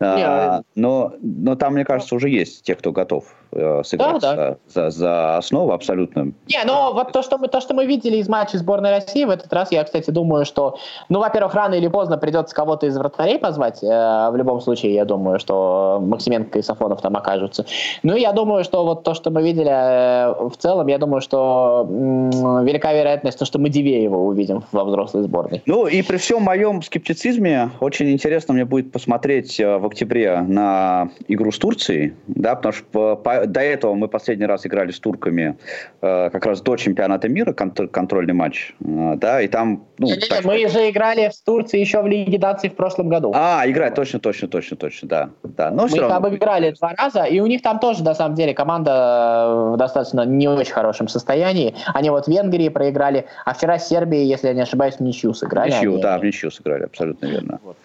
[0.00, 4.56] э, но, но там, мне кажется, уже есть те, кто готов э, сыграть да, да.
[4.68, 6.32] За, за основу абсолютно.
[6.48, 9.30] Не, но вот то что, мы, то, что мы видели из матча сборной России в
[9.30, 10.76] этот раз, я, кстати, думаю, что,
[11.08, 13.82] ну, во-первых, рано или поздно придется кого-то из вратарей позвать.
[13.82, 17.64] Э, в любом случае, я думаю, что Максименко и Сафонов там окажутся.
[18.02, 21.86] Ну, я думаю, что вот то, что мы видели э, в целом, я думаю, что
[21.88, 25.62] м- велика вероятность, то, что мы Дивеева увидим во взрослой сборной.
[25.66, 31.10] Ну, и при всем моем скептицизме, очень интересно мне будет посмотреть э, в октябре на
[31.28, 35.56] игру с Турцией, да, потому что по, до этого мы последний раз играли с турками
[36.00, 39.84] э, как раз до чемпионата мира, кон- контрольный матч, э, да, и там...
[39.98, 43.32] Ну, не, так, мы же играли с Турцией еще в Лиге Наций в прошлом году.
[43.34, 45.30] А, играть, точно, точно, точно, точно, да.
[45.42, 45.70] да.
[45.70, 46.16] Но мы равно...
[46.16, 50.48] обыграли два раза, и у них там тоже, на самом деле, команда в достаточно не
[50.48, 51.74] очень хорошем состоянии.
[51.94, 55.70] Они вот в Венгрии проиграли, а вчера Сербии, если я не ошибаюсь, ничью сыграли.
[55.86, 57.60] Ничью, да, в ничью сыграли, абсолютно верно.
[57.62, 57.76] Вот,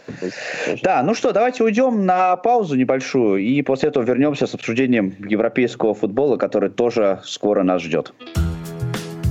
[0.83, 5.93] да, ну что, давайте уйдем на паузу небольшую, и после этого вернемся с обсуждением европейского
[5.93, 8.13] футбола, который тоже скоро нас ждет.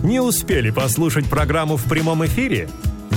[0.03, 2.69] Не успели послушать программу в прямом эфире?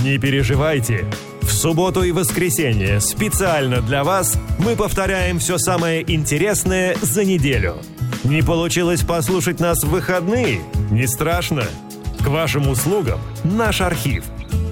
[0.04, 1.06] Не переживайте.
[1.42, 7.76] В субботу и воскресенье специально для вас мы повторяем все самое интересное за неделю.
[8.24, 10.62] Не получилось послушать нас в выходные?
[10.92, 11.64] Не страшно.
[12.24, 14.26] К вашим услугам наш архив.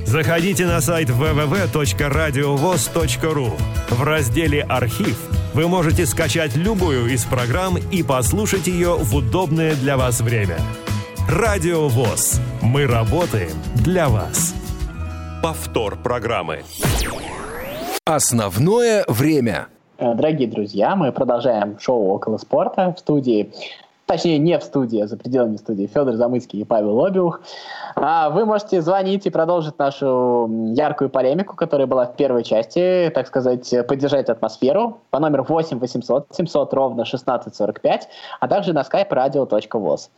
[0.08, 3.52] Заходите на сайт www.radiovoz.ru.
[3.90, 9.98] В разделе «Архив» вы можете скачать любую из программ и послушать ее в удобное для
[9.98, 10.60] вас время.
[11.30, 12.40] Радио ВОЗ.
[12.62, 13.52] Мы работаем
[13.84, 14.56] для вас.
[15.44, 16.64] Повтор программы.
[18.06, 19.68] Основное время.
[19.98, 23.52] Э, дорогие друзья, мы продолжаем шоу «Около спорта» в студии
[24.08, 27.42] точнее не в студии, а за пределами студии, Федор Замыцкий и Павел Обиух.
[27.96, 33.28] А вы можете звонить и продолжить нашу яркую полемику, которая была в первой части, так
[33.28, 38.08] сказать, поддержать атмосферу по номеру 8 800 700 ровно 1645,
[38.40, 40.10] а также на skype radio.voz.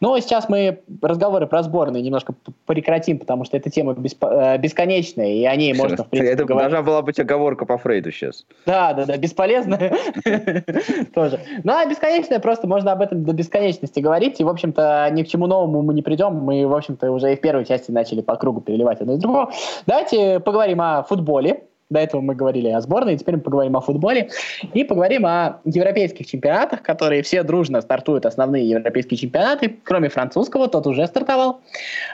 [0.00, 2.34] Ну, а сейчас мы разговоры про сборные немножко
[2.66, 4.24] прекратим, потому что эта тема бесп...
[4.24, 6.70] Э, бесконечная, и о ней можно, в принципе, Это говорить.
[6.70, 8.44] должна была быть оговорка по Фрейду сейчас.
[8.66, 9.96] Да, да, да, бесполезная
[11.14, 11.40] тоже.
[11.62, 15.46] Ну, а бесконечная, просто можно об этом бесконечности говорить, и, в общем-то, ни к чему
[15.46, 16.34] новому мы не придем.
[16.34, 19.50] Мы, в общем-то, уже и в первой части начали по кругу переливать одно из другого.
[19.86, 21.64] Давайте поговорим о футболе.
[21.88, 24.28] До этого мы говорили о сборной, теперь мы поговорим о футболе
[24.74, 30.88] и поговорим о европейских чемпионатах, которые все дружно стартуют, основные европейские чемпионаты, кроме французского, тот
[30.88, 31.60] уже стартовал.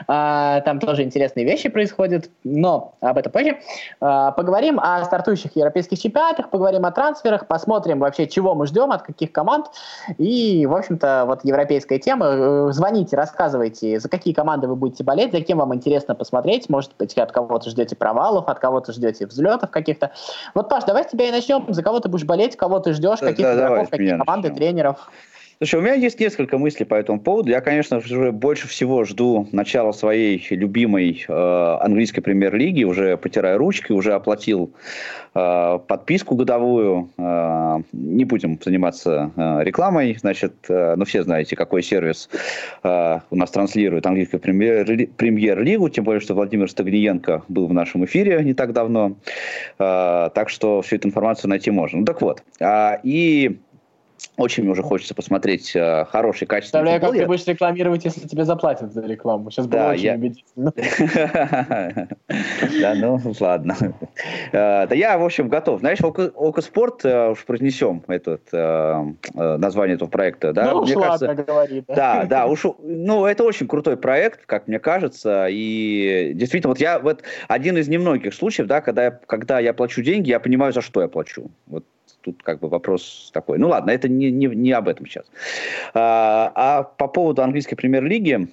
[0.07, 3.57] А, там тоже интересные вещи происходят, но об этом позже.
[3.99, 9.01] А, поговорим о стартующих европейских чемпионатах, поговорим о трансферах, посмотрим вообще, чего мы ждем, от
[9.01, 9.71] каких команд.
[10.19, 12.25] И, в общем-то, вот европейская тема.
[12.27, 16.69] Э, звоните, рассказывайте, за какие команды вы будете болеть, за кем вам интересно посмотреть.
[16.69, 20.11] Может быть, от кого-то ждете провалов, от кого-то ждете взлет результатов каких-то.
[20.53, 21.65] Вот, Паш, давай с тебя и начнем.
[21.73, 24.55] За кого ты будешь болеть, кого ты ждешь, да, каких да, игроков, какие команды, начнем.
[24.55, 25.09] тренеров?
[25.59, 27.49] Слушай, у меня есть несколько мыслей по этому поводу.
[27.49, 32.83] Я, конечно же, больше всего жду начала своей любимой э, английской премьер-лиги.
[32.83, 34.73] Уже потирая ручки, уже оплатил
[35.35, 37.09] э, подписку годовую.
[37.17, 40.17] Э, не будем заниматься э, рекламой.
[40.19, 42.29] Значит, э, ну все знаете, какой сервис
[42.83, 45.87] э, у нас транслирует английскую премьер- премьер-лигу.
[45.89, 49.15] Тем более, что Владимир Стагниенко был в нашем эфире не так давно.
[49.77, 51.99] Э, так что всю эту информацию найти можно.
[51.99, 52.43] Ну так вот.
[52.59, 53.59] Э, и
[54.35, 57.11] очень мне уже хочется посмотреть э, хороший, качественный Представляю, футбол.
[57.11, 59.51] как ты будешь рекламировать, если тебе заплатят за рекламу.
[59.51, 60.15] Сейчас было очень я...
[60.15, 60.73] убедительно.
[62.81, 63.75] Да, ну ладно.
[64.51, 65.81] Э, да я, в общем, готов.
[65.81, 70.51] Знаешь, Окоспорт, э, уж произнесем этот э, название этого проекта.
[70.53, 70.71] Да?
[70.71, 71.83] Ну уж ладно, говори.
[71.87, 75.47] Да, да, уж, ну это очень крутой проект, как мне кажется.
[75.49, 80.01] И действительно, вот я вот один из немногих случаев, да, когда я, когда я плачу
[80.01, 81.51] деньги, я понимаю, за что я плачу.
[81.67, 81.85] Вот
[82.23, 83.57] тут как бы вопрос такой.
[83.57, 85.25] Ну ладно, это не, не, не об этом сейчас.
[85.93, 88.47] А, а по поводу английской премьер-лиги,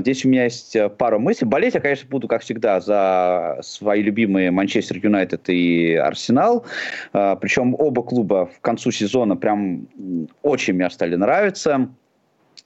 [0.00, 1.46] здесь у меня есть э, пару мыслей.
[1.46, 6.64] Болеть я, конечно, буду, как всегда, за свои любимые Манчестер Юнайтед и Арсенал.
[7.12, 9.88] А, причем оба клуба в концу сезона прям
[10.42, 11.88] очень мне стали нравиться.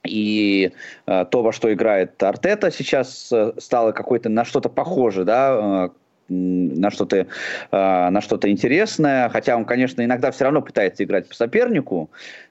[0.05, 0.71] И
[1.07, 5.91] э, то, во что играет Артета сейчас, э, стало какой-то на что-то похоже, да,
[6.29, 7.27] на что-то
[7.71, 12.09] а, на что-то интересное, хотя он, конечно, иногда все равно пытается играть по сопернику,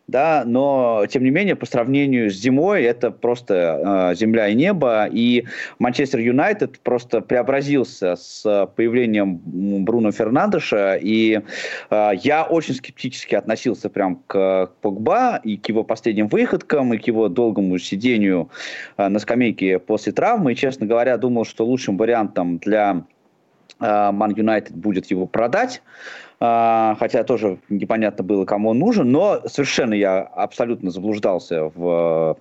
[0.08, 5.08] да, но тем не менее по сравнению с зимой это просто э, земля и небо,
[5.10, 5.46] и
[5.78, 9.40] Манчестер Юнайтед просто преобразился с появлением
[9.84, 11.40] Бруно Фернандеша, и
[11.90, 17.06] э, я очень скептически относился прям к Погба и к его последним выходкам, и к
[17.06, 18.50] его долгому сидению
[18.96, 23.04] э, на скамейке после травмы, и, честно говоря, думал, что лучшим вариантом для
[23.82, 25.82] Ман Юнайтед будет его продать.
[26.44, 32.36] А, хотя тоже непонятно было, кому он нужен, но совершенно я абсолютно заблуждался в,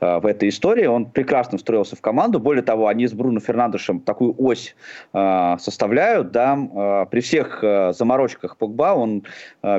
[0.00, 0.86] а, в этой истории.
[0.86, 2.38] Он прекрасно встроился в команду.
[2.38, 4.76] Более того, они с Бруно Фернандешем такую ось
[5.12, 6.30] составляют.
[6.30, 9.24] Да, при всех заморочках Погба он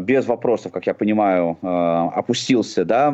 [0.02, 3.10] без вопросов, как я понимаю, опустился да,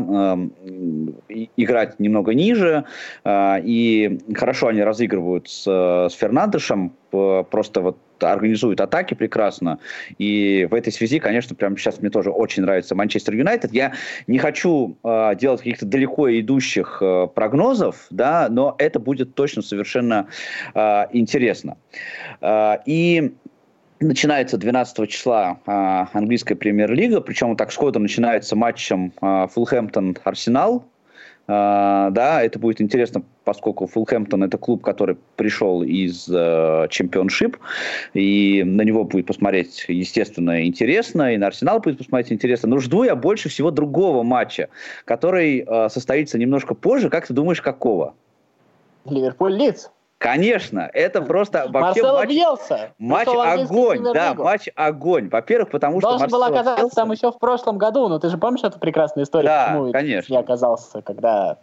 [1.29, 2.86] играть немного ниже.
[3.27, 5.63] И хорошо они разыгрывают с,
[6.10, 6.93] с Фернандешем.
[7.10, 9.80] Просто вот организует атаки прекрасно.
[10.17, 13.74] И в этой связи, конечно, прямо сейчас мне тоже очень нравится Манчестер Юнайтед.
[13.74, 13.93] Я
[14.28, 20.28] не хочу э, делать каких-то далеко идущих э, прогнозов, да, но это будет точно совершенно
[20.74, 21.78] э, интересно.
[22.41, 23.34] Э, и
[24.00, 25.72] Начинается 12 числа э,
[26.15, 30.84] английская премьер-лига, причем так сходу начинается матчем э, Фулхэмптон-Арсенал.
[31.47, 37.60] Uh, да, это будет интересно, поскольку Фулхэмптон это клуб, который пришел из чемпионшип, uh,
[38.13, 42.67] и на него будет посмотреть, естественно, интересно, и на Арсенал будет посмотреть интересно.
[42.67, 44.67] Но жду я больше всего другого матча,
[45.05, 47.10] который uh, состоится немножко позже.
[47.10, 48.13] Как ты думаешь, какого?
[49.05, 49.89] Ливерпуль Лиц.
[50.17, 55.30] Конечно, это просто вообще Марсело матч, Бьелса, матч огонь, да, матч огонь.
[55.30, 56.95] Во-первых, потому что Должен был оказаться Бьелса...
[56.95, 60.34] там еще в прошлом году, но ты же помнишь эту прекрасную историю, да, почему конечно.
[60.34, 61.58] не оказался, когда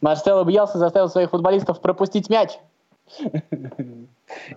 [0.00, 2.50] Марсело Бьелса заставил своих футболистов пропустить мяч.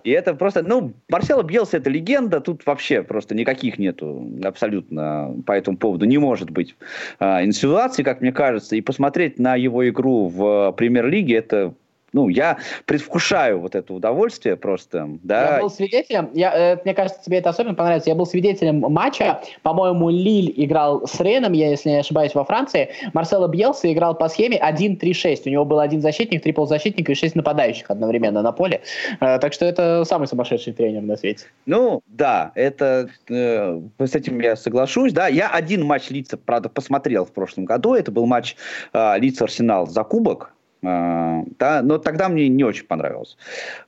[0.02, 5.52] И это просто, ну, Марсело Бьелса это легенда, тут вообще просто никаких нету абсолютно по
[5.52, 6.04] этому поводу.
[6.06, 6.74] Не может быть
[7.20, 11.74] э, инсинуаций, как мне кажется, и посмотреть на его игру в премьер-лиге, это
[12.12, 15.56] ну, я предвкушаю вот это удовольствие просто, да.
[15.56, 19.40] Я был свидетелем, я, э, мне кажется, тебе это особенно понравится, я был свидетелем матча,
[19.62, 24.28] по-моему, Лиль играл с Реном, я, если не ошибаюсь, во Франции, Марсело Бьелса играл по
[24.28, 28.82] схеме 1-3-6, у него был один защитник, три полузащитника и шесть нападающих одновременно на поле,
[29.20, 31.46] э, так что это самый сумасшедший тренер на свете.
[31.66, 37.24] Ну, да, это, э, с этим я соглашусь, да, я один матч Лица, правда, посмотрел
[37.24, 38.56] в прошлом году, это был матч
[38.92, 43.36] э, Лица-Арсенал за кубок, да, но тогда мне не очень понравилось.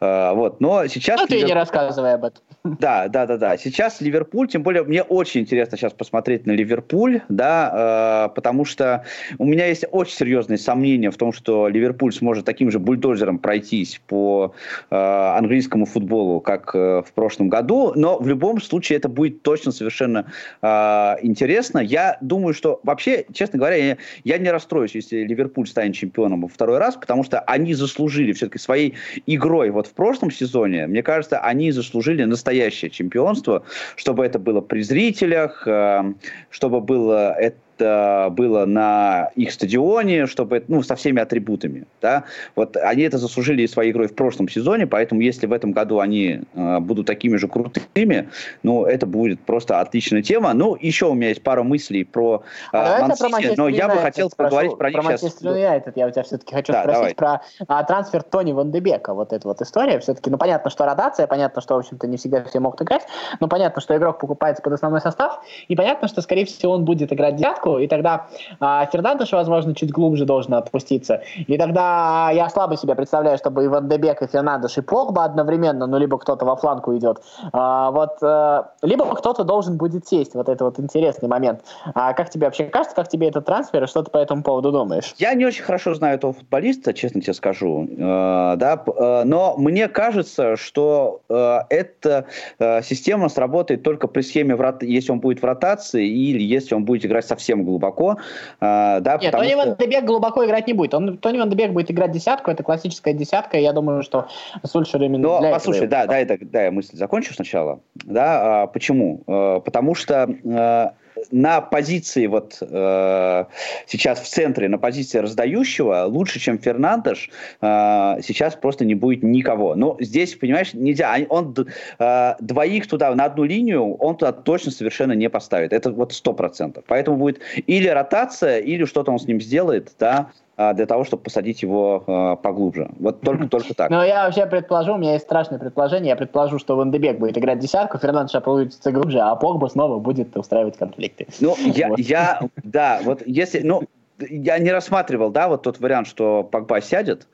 [0.00, 1.20] А, вот, но сейчас...
[1.20, 1.48] Ну, ты Ливерпуль...
[1.48, 2.42] не рассказывай об этом.
[2.83, 3.57] Да, да, да, да.
[3.57, 9.05] Сейчас Ливерпуль, тем более мне очень интересно сейчас посмотреть на Ливерпуль, да, а, потому что
[9.38, 14.00] у меня есть очень серьезные сомнения в том, что Ливерпуль сможет таким же бульдозером пройтись
[14.07, 14.55] по
[14.90, 20.26] английскому футболу, как э, в прошлом году, но в любом случае это будет точно совершенно
[20.62, 21.78] интересно.
[21.78, 26.48] Я думаю, что вообще, честно говоря, я, я не расстроюсь, если Ливерпуль станет чемпионом во
[26.48, 28.95] второй раз, потому что они заслужили все-таки своей
[29.27, 33.62] игрой вот в прошлом сезоне, мне кажется, они заслужили настоящее чемпионство,
[33.97, 36.14] чтобы это было при зрителях, э,
[36.51, 42.25] чтобы было это это было на их стадионе, чтобы, ну, со всеми атрибутами, да,
[42.57, 46.42] вот они это заслужили своей игрой в прошлом сезоне, поэтому если в этом году они
[46.55, 48.29] э, будут такими же крутыми,
[48.62, 50.53] ну, это будет просто отличная тема.
[50.55, 52.42] Ну, еще у меня есть пара мыслей про
[52.73, 55.42] э, а Мансити, но я бы хотел спрошу, поговорить про, про них сейчас.
[55.42, 57.38] Юнайтед, я у тебя все-таки хочу да, спросить давай.
[57.38, 61.61] про а, трансфер Тони Вандебека, вот эта вот история, все-таки, ну, понятно, что ротация, понятно,
[61.61, 63.07] что, в общем-то, не всегда все могут играть,
[63.40, 67.12] но понятно, что игрок покупается под основной состав, и понятно, что, скорее всего, он будет
[67.12, 68.26] играть девятку, и тогда
[68.61, 71.22] а, Фернандеш, возможно, чуть глубже должен отпуститься.
[71.46, 75.87] И тогда я слабо себе представляю, чтобы и Ван Дебек, и Фернандеш, и Погба одновременно,
[75.87, 77.22] ну, либо кто-то во фланку идет.
[77.52, 80.35] А, вот, а, либо кто-то должен будет сесть.
[80.35, 81.61] Вот это вот интересный момент.
[81.94, 84.72] А как тебе вообще кажется, как тебе этот трансфер, и что ты по этому поводу
[84.72, 85.14] думаешь?
[85.18, 87.88] Я не очень хорошо знаю этого футболиста, честно тебе скажу.
[87.90, 92.26] Э, да, э, но мне кажется, что э, эта
[92.58, 96.85] э, система сработает только при схеме, в если он будет в ротации, или если он
[96.85, 98.16] будет играть совсем глубоко глубоко.
[98.61, 99.57] Э, да, Нет, Тони что...
[99.57, 100.94] Ван Дебек глубоко играть не будет.
[100.94, 104.29] Он, Тони Ван Дебек будет играть десятку, это классическая десятка, и я думаю, что
[104.64, 106.07] Сульшер именно Но, для послушай, этого...
[106.07, 107.81] да, да, да, я мысль закончу сначала.
[107.94, 109.22] Да, а, почему?
[109.27, 110.94] А, потому что а,
[111.31, 113.44] на позиции вот э,
[113.87, 119.75] сейчас в центре, на позиции раздающего, лучше, чем Фернандеш, э, сейчас просто не будет никого.
[119.75, 121.16] Но здесь, понимаешь, нельзя.
[121.29, 121.55] Он
[121.98, 125.72] э, двоих туда на одну линию, он туда точно совершенно не поставит.
[125.72, 126.85] Это вот сто процентов.
[126.87, 131.62] Поэтому будет или ротация, или что-то он с ним сделает, да, для того, чтобы посадить
[131.62, 132.91] его э, поглубже.
[132.99, 133.91] Вот только, только так.
[133.91, 137.59] Ну, я вообще предположу, у меня есть страшное предположение, я предположу, что Вандебек будет играть
[137.59, 141.27] десятку, Фернандо опустится глубже, а Погба снова будет устраивать конфликты.
[141.41, 141.99] Ну, я, вот.
[141.99, 143.83] я, да, вот если, ну,
[144.19, 147.27] я не рассматривал, да, вот тот вариант, что Погба сядет.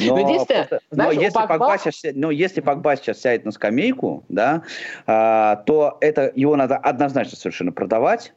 [0.00, 1.58] Но, ну, просто, знаешь, но если Погба...
[1.58, 4.62] Погба сейчас, но если Погба сейчас сядет на скамейку, да,
[5.06, 8.32] а, то это его надо однозначно совершенно продавать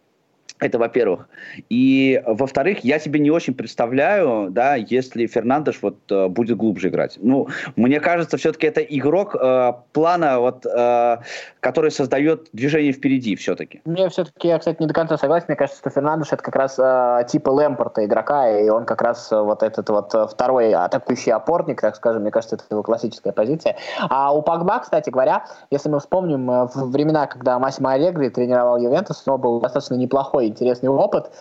[0.59, 1.27] это во-первых.
[1.69, 7.17] И во-вторых, я себе не очень представляю, да, если Фернандеш вот э, будет глубже играть.
[7.21, 11.17] Ну, мне кажется, все-таки это игрок э, плана, вот, э,
[11.59, 13.81] который создает движение впереди все-таки.
[13.85, 15.45] Мне все-таки, я, кстати, не до конца согласен.
[15.49, 19.31] Мне кажется, что Фернандеш это как раз э, типа Лэмпорта игрока, и он как раз
[19.31, 22.23] э, вот этот вот э, второй атакующий опорник, так скажем.
[22.23, 23.77] Мне кажется, это его классическая позиция.
[24.09, 29.25] А у Пагба, кстати говоря, если мы вспомним в времена, когда Массимо Аллегри тренировал Ювентус,
[29.27, 31.31] него был достаточно неплохой интересный опыт.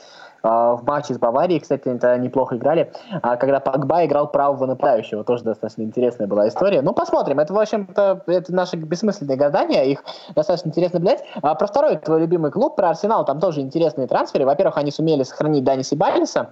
[0.42, 2.92] А, в матче с Баварией, кстати, это неплохо играли.
[3.22, 6.82] А когда Погба играл правого нападающего, тоже достаточно интересная была история.
[6.82, 7.40] Ну, посмотрим.
[7.40, 11.24] Это, в общем-то, это наши бессмысленные гадания, их достаточно интересно наблюдать.
[11.42, 14.46] А про второй твой любимый клуб, про Арсенал, там тоже интересные трансферы.
[14.46, 16.50] Во-первых, они сумели сохранить Дани Сибалиса,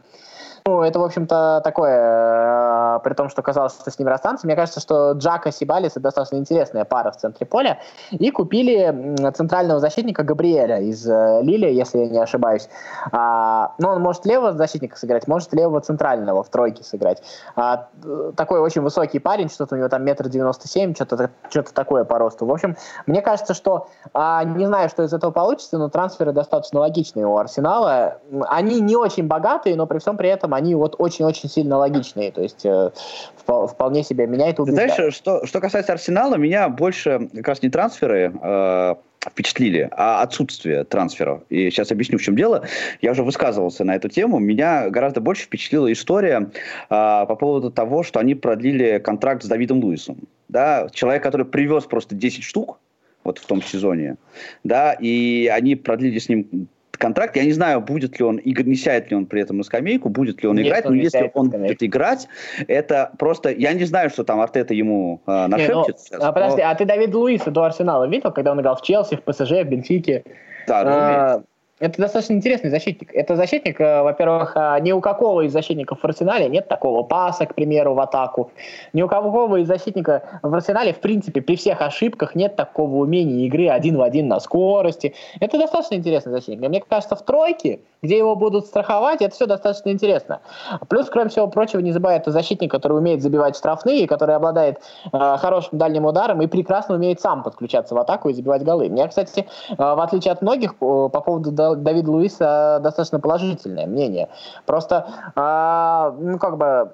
[0.67, 4.47] ну, это, в общем-то, такое, э, при том, что казалось, что с ним расстанутся.
[4.47, 7.81] Мне кажется, что Джака Сибалис это достаточно интересная пара в центре поля.
[8.11, 12.71] И купили центрального защитника Габриэля из э, Лили, если я не ошибаюсь.
[13.13, 17.23] А, Ну, он может левого защитника сыграть, может левого центрального в тройке сыграть.
[17.57, 17.89] А,
[18.35, 22.19] такой очень высокий парень, что-то у него там метр девяносто семь, что-то что такое по
[22.19, 22.47] росту.
[22.47, 22.75] В общем,
[23.07, 27.37] мне кажется, что а, не знаю, что из этого получится, но трансферы достаточно логичные у
[27.37, 28.17] Арсенала.
[28.49, 32.31] Они не очень богатые, но при всем при этом они вот очень-очень сильно логичные.
[32.33, 32.91] То есть э,
[33.37, 34.95] вполне себе меня это убеждает.
[34.95, 38.95] Знаешь, что, что касается Арсенала, меня больше как раз не трансферы э,
[39.31, 41.43] впечатлили, а отсутствие трансферов.
[41.49, 42.65] И сейчас объясню, в чем дело.
[43.01, 44.39] Я уже высказывался на эту тему.
[44.39, 46.51] Меня гораздо больше впечатлила история
[46.91, 50.19] а, по поводу того, что они продлили контракт с Давидом Луисом.
[50.49, 50.89] Да?
[50.93, 52.79] Человек, который привез просто 10 штук,
[53.25, 54.17] вот в том сезоне,
[54.65, 57.37] да, и они продлили с ним контракт.
[57.37, 60.43] Я не знаю, будет ли он, не сядет ли он при этом на скамейку, будет
[60.43, 62.29] ли он Нет, играть, он но если он будет играть,
[62.69, 63.51] это просто...
[63.51, 65.69] Я не знаю, что там Артета ему э, нашепчет.
[65.69, 66.71] Не, ну, сейчас, а, подожди, но...
[66.71, 69.65] а ты Давид Луиса до Арсенала видел, когда он играл в Челси, в ПСЖ, в
[69.65, 70.25] Бенфике?
[70.67, 71.43] Да, а,
[71.81, 73.11] это достаточно интересный защитник.
[73.13, 77.47] Это защитник, э, во-первых, э, ни у какого из защитников в арсенале нет такого паса,
[77.47, 78.53] к примеру, в атаку.
[78.93, 83.47] Ни у какого из защитника в арсенале, в принципе, при всех ошибках нет такого умения
[83.47, 85.15] игры один в один на скорости.
[85.41, 86.69] Это достаточно интересный защитник.
[86.69, 90.41] Мне кажется, в тройке, где его будут страховать, это все достаточно интересно.
[90.89, 94.81] Плюс, кроме всего прочего, не забывай, это защитник, который умеет забивать штрафные, который обладает
[95.13, 98.89] э, хорошим дальним ударом и прекрасно умеет сам подключаться в атаку и забивать голы.
[98.89, 104.29] Мне, кстати, э, в отличие от многих, э, по поводу Давида Луиса достаточно положительное мнение.
[104.67, 106.93] Просто, а, ну, как бы,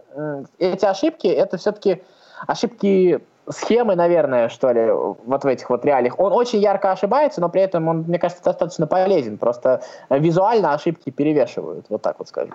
[0.59, 2.03] эти ошибки, это все-таки
[2.47, 3.21] ошибки
[3.51, 6.19] схемы, наверное, что ли, вот в этих вот реалиях.
[6.19, 9.39] Он очень ярко ошибается, но при этом он, мне кажется, достаточно полезен.
[9.39, 12.55] Просто визуально ошибки перевешивают, вот так вот скажем.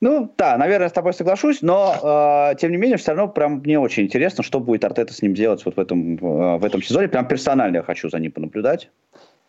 [0.00, 3.78] Ну, да, наверное, с тобой соглашусь, но, э, тем не менее, все равно прям мне
[3.78, 7.08] очень интересно, что будет Артета с ним делать вот в этом, э, в этом сезоне.
[7.08, 8.90] Прям персонально я хочу за ним понаблюдать.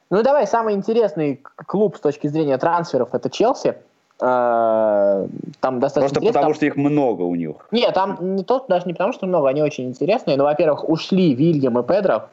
[0.09, 3.76] Ну, давай, самый интересный клуб с точки зрения трансферов– это Челси.
[4.24, 5.26] А,
[5.59, 7.55] там достаточно Просто потому, что их много у них.
[7.72, 10.38] Нет, там не то, даже не потому, что много, они очень интересные.
[10.38, 12.26] Но, во-первых, ушли Вильям и Педро.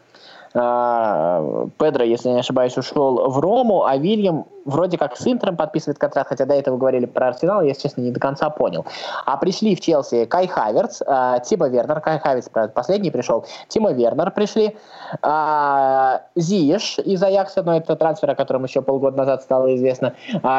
[0.61, 5.98] А, Педро, если не ошибаюсь, ушел в Рому, а Вильям вроде как с Интером подписывает
[5.98, 8.84] контракт, хотя до этого говорили про Арсенал, я, честно, не до конца понял.
[9.24, 14.32] А пришли в Челси Кай Хаверц, э, Тима Вернер, Кай Хаверц, последний пришел, Тима Вернер
[14.32, 14.76] пришли,
[15.22, 20.14] э, Зиеш из Аякса, но это трансфер, о котором еще полгода назад стало известно,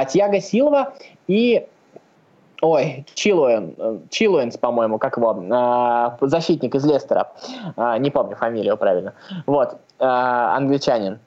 [0.08, 0.94] Тиаго Силва
[1.28, 1.68] и
[2.62, 7.32] Ой, Чилуэн, Чилуэнс, по-моему, как его, защитник из Лестера,
[8.00, 9.14] не помню фамилию правильно,
[9.46, 11.20] вот, англичанин.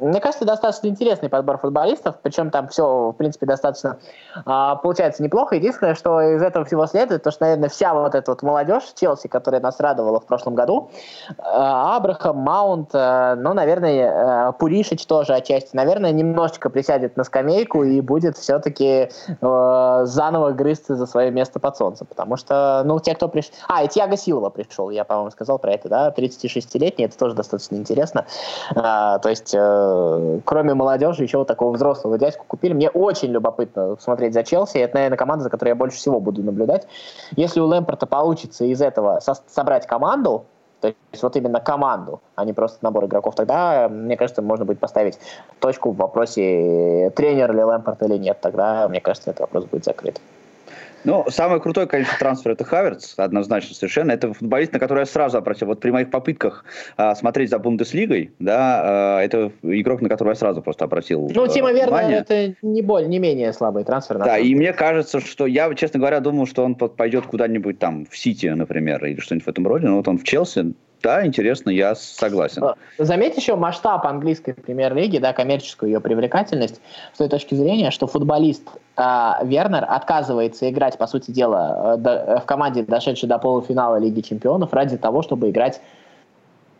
[0.00, 3.98] Мне кажется, достаточно интересный подбор футболистов, причем там все, в принципе, достаточно
[4.44, 5.54] а, получается неплохо.
[5.54, 9.28] Единственное, что из этого всего следует, то, что, наверное, вся вот эта вот молодежь Челси,
[9.28, 10.90] которая нас радовала в прошлом году,
[11.38, 17.84] а, Абрахам, Маунт, а, ну, наверное, а, Пуришич тоже отчасти, наверное, немножечко присядет на скамейку
[17.84, 19.10] и будет все-таки
[19.40, 23.52] а, заново грызться за свое место под солнцем, потому что, ну, те, кто пришел...
[23.68, 27.76] А, и Тьяго Силова пришел, я, по-моему, сказал про это, да, 36-летний, это тоже достаточно
[27.76, 28.11] интересно.
[28.74, 32.72] А, то есть, э, кроме молодежи, еще вот такого взрослого дядьку купили.
[32.72, 34.78] Мне очень любопытно смотреть за Челси.
[34.78, 36.86] Это, наверное, команда, за которой я больше всего буду наблюдать.
[37.36, 40.44] Если у Лэмпорта получится из этого со- собрать команду,
[40.80, 44.80] то есть вот именно команду, а не просто набор игроков, тогда, мне кажется, можно будет
[44.80, 45.18] поставить
[45.60, 48.38] точку в вопросе, тренер ли Лэмпорт или нет.
[48.40, 50.20] Тогда, мне кажется, этот вопрос будет закрыт.
[51.04, 54.12] Ну, самый крутой, конечно, трансфер это Хаверц, однозначно совершенно.
[54.12, 55.68] Это футболист, на который я сразу обратил.
[55.68, 56.64] Вот при моих попытках
[56.96, 61.46] а, смотреть за Бундеслигой, да, а, это игрок, на которого я сразу просто обратил Ну,
[61.46, 64.18] Тима а, Вернер это не, боль, не менее слабый трансфер.
[64.18, 68.16] Да, и мне кажется, что я, честно говоря, думал, что он пойдет куда-нибудь там в
[68.16, 69.86] Сити, например, или что-нибудь в этом роде.
[69.86, 72.62] Но вот он в Челси, да, интересно, я согласен.
[72.62, 76.80] А, заметь еще масштаб английской премьер-лиги, да, коммерческую ее привлекательность
[77.12, 78.62] с той точки зрения, что футболист
[78.96, 79.02] э,
[79.42, 84.96] Вернер отказывается играть, по сути дела, э, в команде, дошедшей до полуфинала Лиги Чемпионов, ради
[84.96, 85.80] того, чтобы играть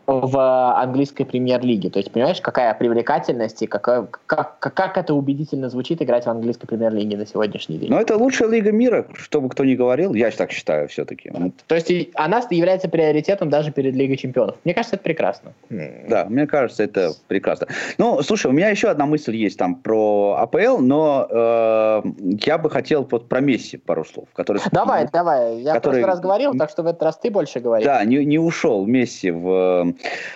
[0.05, 1.89] в английской премьер-лиге.
[1.89, 6.67] То есть, понимаешь, какая привлекательность и какая, как, как это убедительно звучит играть в английской
[6.67, 7.89] премьер-лиге на сегодняшний день.
[7.89, 11.31] Но это лучшая лига мира, что бы кто ни говорил, я так считаю все-таки.
[11.67, 14.55] То есть она является приоритетом даже перед Лигой чемпионов.
[14.63, 15.53] Мне кажется, это прекрасно.
[15.69, 17.67] Да, мне кажется, это прекрасно.
[17.97, 22.01] Ну, слушай, у меня еще одна мысль есть там про АПЛ, но э,
[22.45, 24.27] я бы хотел вот про Месси пару слов.
[24.33, 25.61] Который, давай, давай.
[25.61, 27.85] Я который, в прошлый раз говорил, так что в этот раз ты больше говоришь.
[27.85, 29.92] Да, не, не ушел Месси в Э,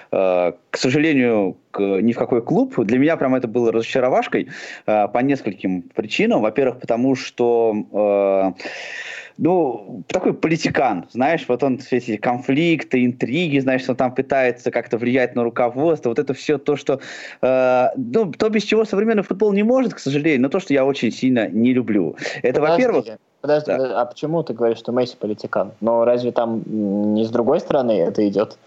[0.09, 2.73] к сожалению, ни в какой клуб.
[2.77, 4.49] Для меня прям это было разочаровашкой
[4.85, 6.41] э, по нескольким причинам.
[6.41, 8.55] Во-первых, потому что
[9.37, 14.97] ну, такой политикан, знаешь, вот он все эти конфликты, интриги, знаешь, он там пытается как-то
[14.97, 16.99] влиять на руководство, вот это все то, что,
[17.41, 20.85] э, ну, то, без чего современный футбол не может, к сожалению, но то, что я
[20.85, 22.15] очень сильно не люблю.
[22.41, 23.05] Это, во-первых...
[23.39, 24.01] Подожди, да.
[24.01, 25.71] а почему ты говоришь, что Месси политикан?
[25.79, 26.63] Но разве там
[27.13, 28.57] не с другой стороны это идет?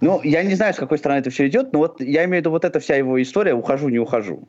[0.00, 2.40] Ну, я не знаю, с какой стороны это все идет, но вот я имею в
[2.40, 4.48] виду вот эта вся его история «ухожу, не ухожу».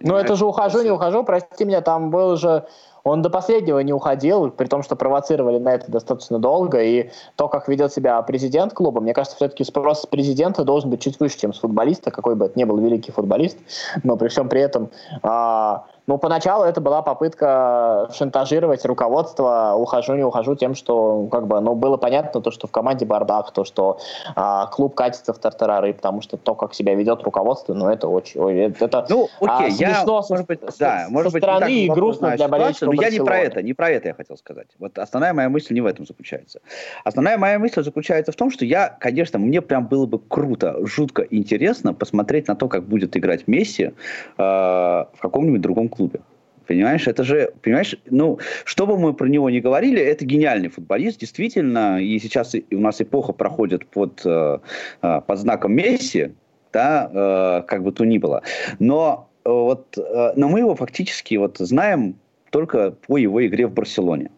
[0.00, 2.66] Ну, это же ухожу, не ухожу, прости меня, там был же
[3.04, 7.48] он до последнего не уходил, при том, что провоцировали на это достаточно долго, и то,
[7.48, 11.38] как ведет себя президент клуба, мне кажется, все-таки спрос с президента должен быть чуть выше,
[11.38, 13.58] чем с футболиста, какой бы это ни был великий футболист,
[14.02, 14.90] но при всем при этом
[15.22, 21.60] а, ну, поначалу это была попытка шантажировать руководство, ухожу, не ухожу, тем, что, как бы,
[21.60, 23.98] ну, было понятно то, что в команде бардак, то, что
[24.34, 28.74] а, клуб катится в тартарары, потому что то, как себя ведет руководство, ну, это очень,
[28.80, 31.72] это ну, окей, а, смешно я, со, может быть, с, да, со может быть, стороны
[31.72, 34.68] и грустно для болельщиков Но я не про это, не про это я хотел сказать.
[34.78, 36.60] Вот основная моя мысль не в этом заключается.
[37.04, 41.22] Основная моя мысль заключается в том, что я, конечно, мне прям было бы круто, жутко
[41.22, 43.92] интересно посмотреть на то, как будет играть Месси э,
[44.36, 46.20] в каком-нибудь другом клубе.
[46.66, 51.20] Понимаешь, это же, понимаешь, ну, что бы мы про него ни говорили, это гениальный футболист,
[51.20, 54.58] действительно, и сейчас у нас эпоха проходит под, э,
[55.02, 56.32] э, под знаком Месси,
[56.72, 58.42] да, э, как бы то ни было.
[58.78, 59.98] Но вот,
[60.36, 62.14] но мы его фактически вот знаем
[62.50, 64.30] только по его игре в Барселоне.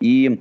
[0.00, 0.38] И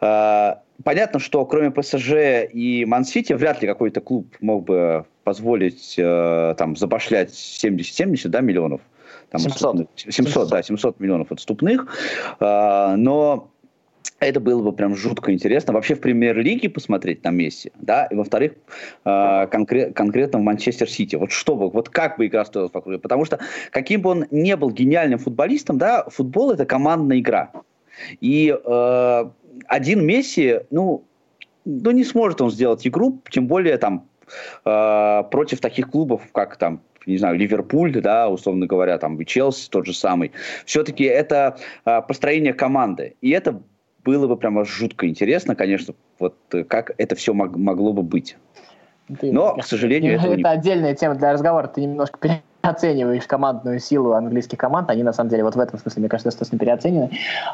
[0.00, 0.54] э,
[0.84, 2.12] понятно, что кроме ПСЖ
[2.52, 8.80] и Ман-Сити вряд ли какой-то клуб мог бы позволить э, там забашлять 70-70 да, миллионов
[9.30, 9.88] там 700.
[9.96, 11.86] 700, 700, да, 700 миллионов отступных.
[12.40, 13.50] А, но
[14.20, 15.72] это было бы прям жутко интересно.
[15.72, 18.52] Вообще в премьер-лиге посмотреть на Месси, да, и во-вторых,
[19.04, 21.16] э, конкрет, конкретно в Манчестер Сити.
[21.16, 23.00] Вот что бы, вот как бы игра стоила вокруг.
[23.00, 23.38] Потому что
[23.70, 27.52] каким бы он не был гениальным футболистом, да, футбол это командная игра.
[28.20, 29.24] И э,
[29.66, 31.04] один Месси, ну,
[31.64, 34.08] ну, не сможет он сделать игру, тем более там
[34.64, 39.68] э, против таких клубов, как там не знаю, Ливерпуль, да, условно говоря, там и Челси
[39.70, 40.32] тот же самый.
[40.64, 43.16] Все-таки это а, построение команды.
[43.20, 43.60] И это
[44.04, 48.36] было бы прямо жутко интересно, конечно, вот э, как это все мог, могло бы быть.
[49.20, 50.26] Ты, Но, к сожалению, это...
[50.28, 50.42] Это не...
[50.44, 51.66] отдельная тема для разговора.
[51.66, 52.18] Ты немножко
[52.62, 54.90] переоцениваешь командную силу английских команд.
[54.90, 57.10] Они, на самом деле, вот в этом смысле, мне кажется, достаточно переоценены.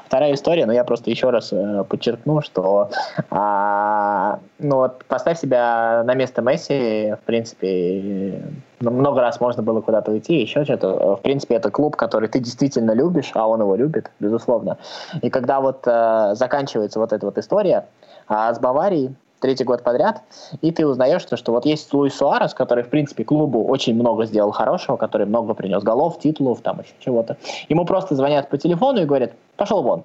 [0.06, 2.90] Вторая история, но я просто еще раз э, подчеркну, что
[3.30, 8.42] а, ну вот поставь себя на место Месси, в принципе,
[8.80, 11.16] ну, много раз можно было куда-то уйти, еще что-то.
[11.16, 14.78] В принципе, это клуб, который ты действительно любишь, а он его любит, безусловно.
[15.22, 17.84] И когда вот э, заканчивается вот эта вот история
[18.26, 20.22] а с Баварией, третий год подряд,
[20.62, 24.24] и ты узнаешь, что, что вот есть Луис Суарес, который, в принципе, клубу очень много
[24.24, 27.36] сделал хорошего, который много принес голов, титулов, там еще чего-то.
[27.68, 30.04] Ему просто звонят по телефону и говорят, пошел вон.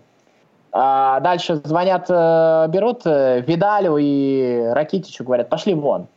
[0.72, 6.08] А дальше звонят, э, берут э, Видалю и Ракитичу, говорят, пошли вон.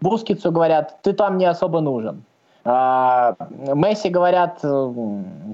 [0.00, 2.24] Бускицу говорят, ты там не особо нужен.
[2.72, 3.34] А,
[3.74, 4.92] Месси говорят, э,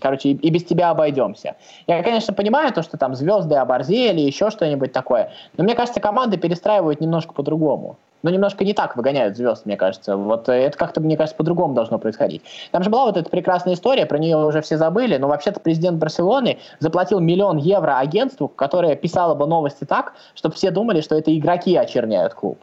[0.03, 1.57] короче, и без тебя обойдемся.
[1.87, 6.37] Я, конечно, понимаю то, что там звезды оборзели, еще что-нибудь такое, но мне кажется, команды
[6.37, 7.97] перестраивают немножко по-другому.
[8.23, 10.17] Но немножко не так выгоняют звезд, мне кажется.
[10.17, 12.43] Вот это как-то, мне кажется, по-другому должно происходить.
[12.71, 15.99] Там же была вот эта прекрасная история, про нее уже все забыли, но вообще-то президент
[15.99, 21.35] Барселоны заплатил миллион евро агентству, которое писало бы новости так, чтобы все думали, что это
[21.35, 22.59] игроки очерняют клуб.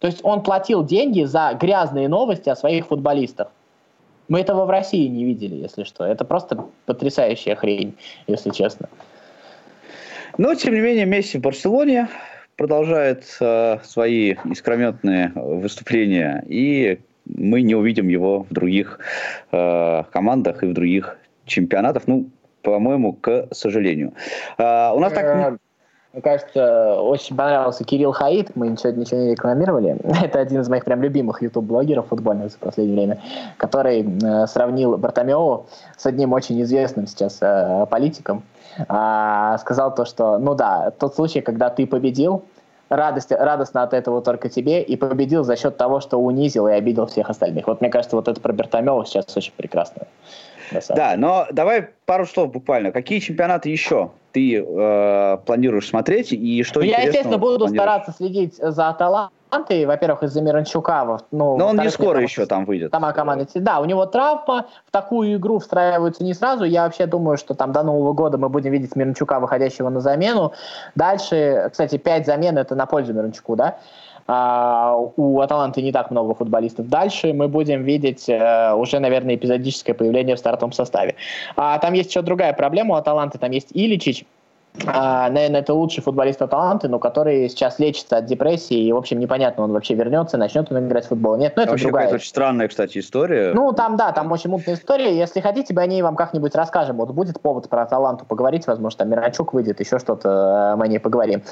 [0.00, 3.48] То есть он платил деньги за грязные новости о своих футболистах.
[4.28, 6.04] Мы этого в России не видели, если что.
[6.04, 7.94] Это просто потрясающая хрень,
[8.26, 8.88] если честно.
[10.38, 12.08] Но, тем не менее, Месси в Барселоне
[12.56, 18.98] продолжает э, свои искрометные выступления, и мы не увидим его в других
[19.52, 22.06] э, командах и в других чемпионатах.
[22.06, 22.30] Ну,
[22.62, 24.14] по-моему, к сожалению.
[24.58, 25.58] Э, у нас так...
[26.16, 28.56] Мне кажется, очень понравился Кирилл Хаид.
[28.56, 29.98] Мы ничего, ничего не рекламировали.
[30.24, 33.20] Это один из моих прям любимых YouTube-блогеров футбольных за последнее время,
[33.58, 35.66] который э, сравнил Бартомео
[35.98, 38.44] с одним очень известным сейчас э, политиком.
[38.88, 42.44] Э, сказал то, что, ну да, тот случай, когда ты победил,
[42.88, 47.04] радость, радостно от этого только тебе, и победил за счет того, что унизил и обидел
[47.04, 47.66] всех остальных.
[47.66, 50.06] Вот мне кажется, вот это про Бартомео сейчас очень прекрасно.
[50.88, 52.92] Да, но давай пару слов буквально.
[52.92, 58.90] Какие чемпионаты еще ты э, планируешь смотреть и что Я, естественно, буду стараться следить за
[58.90, 61.20] Аталантой, во-первых, из-за Миранчука.
[61.30, 62.90] Ну, но он не скоро еще там выйдет.
[62.90, 63.46] Сама команда.
[63.54, 66.64] Да, у него травма, в такую игру встраиваются не сразу.
[66.64, 70.52] Я вообще думаю, что там до Нового года мы будем видеть Миранчука, выходящего на замену.
[70.94, 73.78] Дальше, кстати, пять замен это на пользу Миранчуку, да?
[74.28, 76.88] А, у Аталанты не так много футболистов.
[76.88, 81.14] Дальше мы будем видеть э, уже, наверное, эпизодическое появление в стартовом составе.
[81.54, 83.38] А там есть еще другая проблема у Аталанты.
[83.38, 84.24] Там есть Иличич,
[84.86, 89.18] а, наверное, это лучший футболист таланты, но который сейчас лечится от депрессии, и, в общем,
[89.18, 91.36] непонятно, он вообще вернется, начнет он играть в футбол.
[91.36, 92.12] Нет, ну это вообще другая.
[92.12, 93.52] очень странная, кстати, история.
[93.54, 95.16] Ну, там, да, там очень мутная история.
[95.16, 96.96] Если хотите, мы о ней вам как-нибудь расскажем.
[96.96, 100.88] Вот будет повод про таланту поговорить, возможно, там Миранчук выйдет, еще что-то э, мы о
[100.88, 101.42] ней поговорим.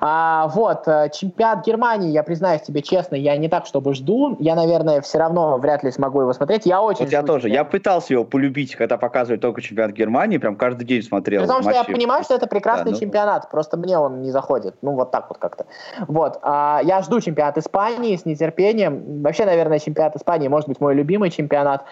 [0.00, 4.36] А, вот, э, чемпионат Германии, я признаюсь тебе честно, я не так, чтобы жду.
[4.38, 6.66] Я, наверное, все равно вряд ли смогу его смотреть.
[6.66, 7.48] Я очень Вот я тоже.
[7.48, 11.42] Я пытался его полюбить, когда показывали только чемпионат Германии, прям каждый день смотрел.
[11.42, 13.00] Потому что я понимаю, что это прекрасный да, ну...
[13.00, 14.74] чемпионат, просто мне он не заходит.
[14.82, 15.66] Ну, вот так вот как-то.
[16.08, 16.38] Вот.
[16.42, 19.22] А, я жду чемпионат Испании с нетерпением.
[19.22, 21.84] Вообще, наверное, чемпионат Испании может быть мой любимый чемпионат.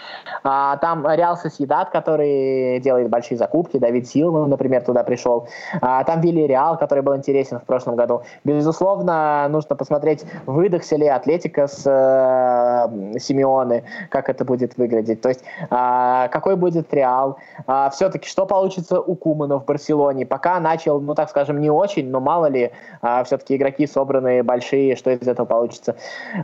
[0.43, 3.79] А, там Реал Соседат, который делает большие закупки.
[3.79, 5.49] Давид Силва, например, туда пришел.
[5.81, 8.22] А, там Вилли Реал, который был интересен в прошлом году.
[8.45, 15.20] Безусловно, нужно посмотреть, выдохся ли Атлетика с э, Симеоны, как это будет выглядеть.
[15.20, 17.39] То есть, а, какой будет Реал.
[17.66, 20.27] А, все-таки, что получится у Кумана в Барселоне.
[20.27, 24.97] Пока начал, ну, так скажем, не очень, но мало ли, а, все-таки игроки собранные большие,
[24.97, 25.95] что из этого получится.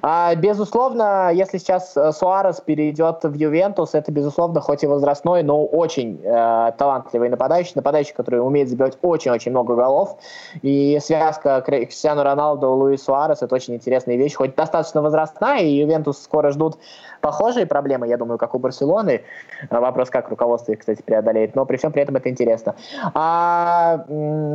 [0.03, 5.65] А, безусловно, если сейчас э, Суарес перейдет в Ювентус, это, безусловно, хоть и возрастной, но
[5.65, 10.17] очень э, талантливый нападающий, нападающий, который умеет забивать очень-очень много голов.
[10.63, 16.23] И связка Криштиану Роналду, Луис Суарес, это очень интересная вещь, хоть достаточно возрастная, и Ювентус
[16.23, 16.79] скоро ждут
[17.21, 19.23] похожие проблемы, я думаю, как у Барселоны.
[19.71, 22.75] Вопрос, как руководство их, кстати, преодолеет, но при всем при этом это интересно.
[23.15, 24.05] А,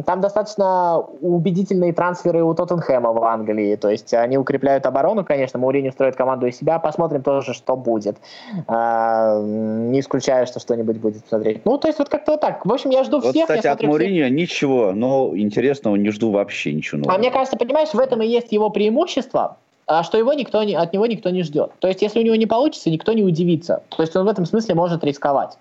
[0.05, 5.89] там достаточно убедительные трансферы у Тоттенхэма в Англии, то есть они укрепляют оборону, конечно, Маурини
[5.89, 8.18] строит команду из себя, посмотрим тоже, что будет.
[8.68, 11.66] А, не исключаю, что что-нибудь будет смотреть.
[11.66, 12.66] Ну, то есть вот как-то так.
[12.66, 13.47] В общем, я жду вот, всех.
[13.47, 17.16] Кстати, от Маурини ничего, но интересного не жду вообще ничего нового.
[17.16, 19.64] А мне кажется, понимаешь, в этом и есть его преимущество, а
[20.03, 21.71] что его никто не, от него никто не ждет.
[21.79, 23.83] То есть, если у него не получится, никто не удивится.
[23.89, 25.57] То есть, он в этом смысле может рисковать.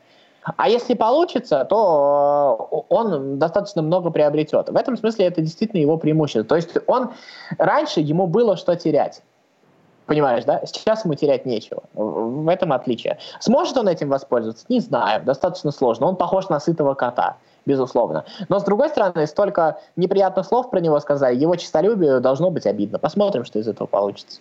[0.57, 4.69] А если получится, то э, он достаточно много приобретет.
[4.69, 6.45] В этом смысле это действительно его преимущество.
[6.45, 7.13] То есть он
[7.59, 9.23] раньше ему было что терять.
[10.07, 10.61] Понимаешь, да?
[10.67, 11.85] Сейчас ему терять нечего.
[11.95, 13.19] В этом отличие.
[13.41, 14.67] Сможет он этим воспользоваться?
[14.69, 15.25] Не знаю.
[15.25, 16.07] Достаточно сложно.
[16.07, 18.25] Он похож на сытого кота безусловно.
[18.49, 22.99] Но, с другой стороны, столько неприятных слов про него сказали, его честолюбию должно быть обидно.
[22.99, 24.41] Посмотрим, что из этого получится.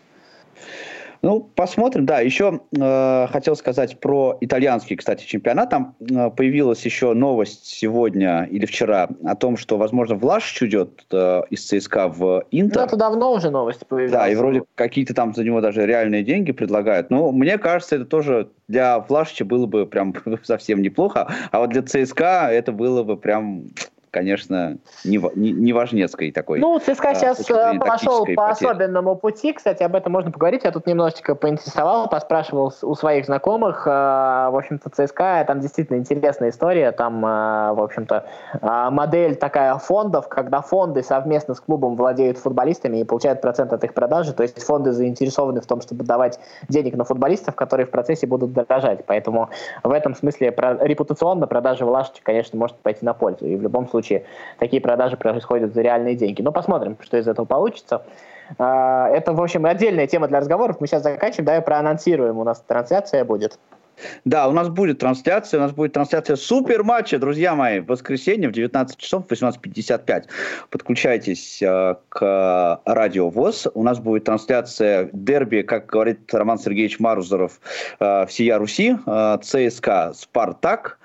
[1.23, 2.19] Ну, посмотрим, да.
[2.19, 5.69] Еще э, хотел сказать про итальянский, кстати, чемпионат.
[5.69, 11.43] Там э, появилась еще новость сегодня или вчера о том, что, возможно, Влашич уйдет э,
[11.49, 12.81] из ЦСКА в Интер.
[12.81, 14.11] Ну, это давно уже новость появилась.
[14.11, 17.09] Да, и вроде какие-то там за него даже реальные деньги предлагают.
[17.09, 20.13] Но мне кажется, это тоже для Влашича было бы прям
[20.43, 21.33] совсем неплохо.
[21.51, 23.67] А вот для ЦСКА это было бы прям
[24.13, 26.59] конечно, не, не, не важнецкой такой.
[26.59, 28.69] Ну, ЦСКА а, сейчас э, пошел по потери.
[28.69, 29.53] особенному пути.
[29.53, 30.63] Кстати, об этом можно поговорить.
[30.63, 33.87] Я тут немножечко поинтересовал, поспрашивал у своих знакомых.
[33.87, 33.89] Э,
[34.51, 36.91] в общем-то, ЦСКА, там действительно интересная история.
[36.91, 38.25] Там, э, в общем-то,
[38.91, 43.95] модель такая фондов, когда фонды совместно с клубом владеют футболистами и получают процент от их
[43.95, 44.33] продажи.
[44.33, 46.39] То есть фонды заинтересованы в том, чтобы давать
[46.69, 49.05] денег на футболистов, которые в процессе будут дорожать.
[49.07, 49.49] Поэтому
[49.83, 53.47] в этом смысле репутационно продажа Влашича, конечно, может пойти на пользу.
[53.47, 54.25] И в любом случае случае
[54.59, 56.41] такие продажи происходят за реальные деньги.
[56.41, 58.03] Но посмотрим, что из этого получится.
[58.57, 60.77] А, это, в общем, отдельная тема для разговоров.
[60.79, 62.37] Мы сейчас заканчиваем, да, и проанонсируем.
[62.37, 63.57] У нас трансляция будет.
[64.25, 68.49] Да, у нас будет трансляция, у нас будет трансляция супер матча, друзья мои, в воскресенье
[68.49, 70.23] в 19 часов 18.55.
[70.71, 73.67] Подключайтесь э, к радио ВОЗ.
[73.75, 77.59] У нас будет трансляция дерби, как говорит Роман Сергеевич Марузоров,
[77.99, 80.97] э, всея Руси, э, ЦСКА «Спартак».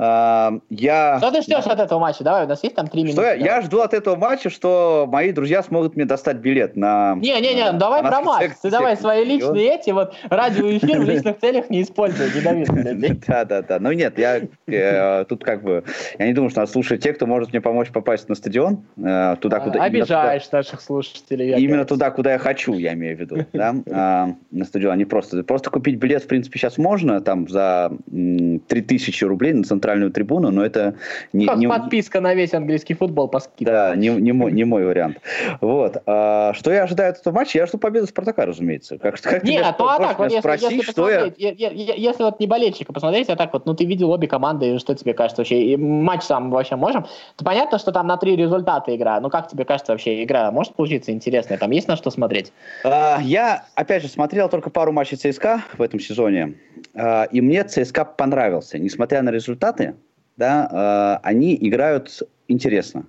[0.00, 1.18] Я...
[1.18, 2.24] Что ты ждешь от этого матча?
[2.24, 3.20] Давай, у нас есть там три минуты.
[3.20, 7.16] Я, я жду от этого матча, что мои друзья смогут мне достать билет на...
[7.16, 8.52] Не-не-не, давай про матч.
[8.62, 13.78] Ты давай свои личные эти, вот радиоэфир в личных целях не используй, не Да-да-да.
[13.78, 15.84] Ну нет, я э, тут как бы...
[16.18, 18.84] Я не думаю, что нас слушают те, кто может мне помочь попасть на стадион.
[18.96, 19.84] Э, туда, куда...
[19.84, 21.62] Обижаешь наших слушателей.
[21.62, 23.36] Именно туда, куда я хочу, я имею в виду.
[23.92, 24.96] А, на стадион.
[24.98, 25.42] Не просто...
[25.42, 27.20] Просто купить билет, в принципе, сейчас можно.
[27.20, 30.94] Там за 3000 рублей на центральном центральную трибуну, но это
[31.32, 31.46] не...
[31.46, 31.68] Как не...
[31.68, 33.64] подписка на весь английский футбол по скидке.
[33.64, 35.18] Да, не, не, мой, не мой вариант.
[35.60, 36.02] Вот.
[36.06, 37.58] А, что я ожидаю от этого матча?
[37.58, 38.98] Я жду победу Спартака, разумеется.
[38.98, 41.32] Как, как Нет, ну а так, вот если, если, что я...
[41.36, 45.14] если вот не болельщика посмотреть, а так вот, ну ты видел обе команды, что тебе
[45.14, 45.62] кажется вообще?
[45.62, 47.06] И матч сам вообще можем?
[47.36, 50.74] То понятно, что там на три результата игра, ну как тебе кажется вообще, игра может
[50.74, 51.58] получиться интересная?
[51.58, 52.52] Там есть на что смотреть?
[52.84, 56.54] А, я, опять же, смотрел только пару матчей ЦСКА в этом сезоне,
[56.94, 60.00] а, и мне ЦСКА понравился, несмотря на результаты, результаты,
[60.36, 63.06] да, э, они играют интересно.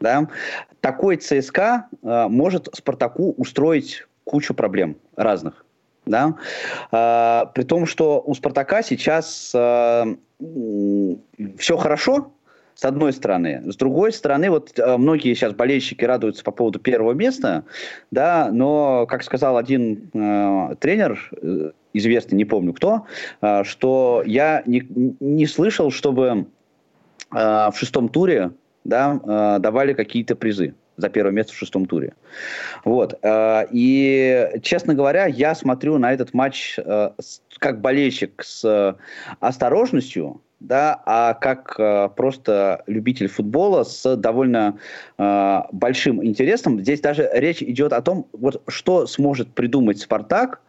[0.00, 0.28] Да.
[0.80, 5.64] Такой ЦСКА э, может Спартаку устроить кучу проблем разных.
[6.06, 6.34] Да?
[6.90, 10.16] Э, при том, что у Спартака сейчас э,
[11.58, 12.32] все хорошо,
[12.74, 13.62] с одной стороны.
[13.70, 17.64] С другой стороны, вот э, многие сейчас болельщики радуются по поводу первого места,
[18.10, 23.06] да, но, как сказал один э, тренер, э, известный, не помню кто,
[23.40, 24.86] э, что я не,
[25.20, 26.46] не слышал, чтобы
[27.32, 28.52] э, в шестом туре
[28.84, 32.14] да, э, давали какие-то призы за первое место в шестом туре.
[32.84, 33.18] Вот.
[33.22, 36.78] Э, и, честно говоря, я смотрю на этот матч
[37.58, 38.96] как болельщик с
[39.40, 44.78] осторожностью, да, а как э, просто любитель футбола с довольно
[45.18, 46.80] э, большим интересом.
[46.80, 50.60] Здесь даже речь идет о том, вот что сможет придумать Спартак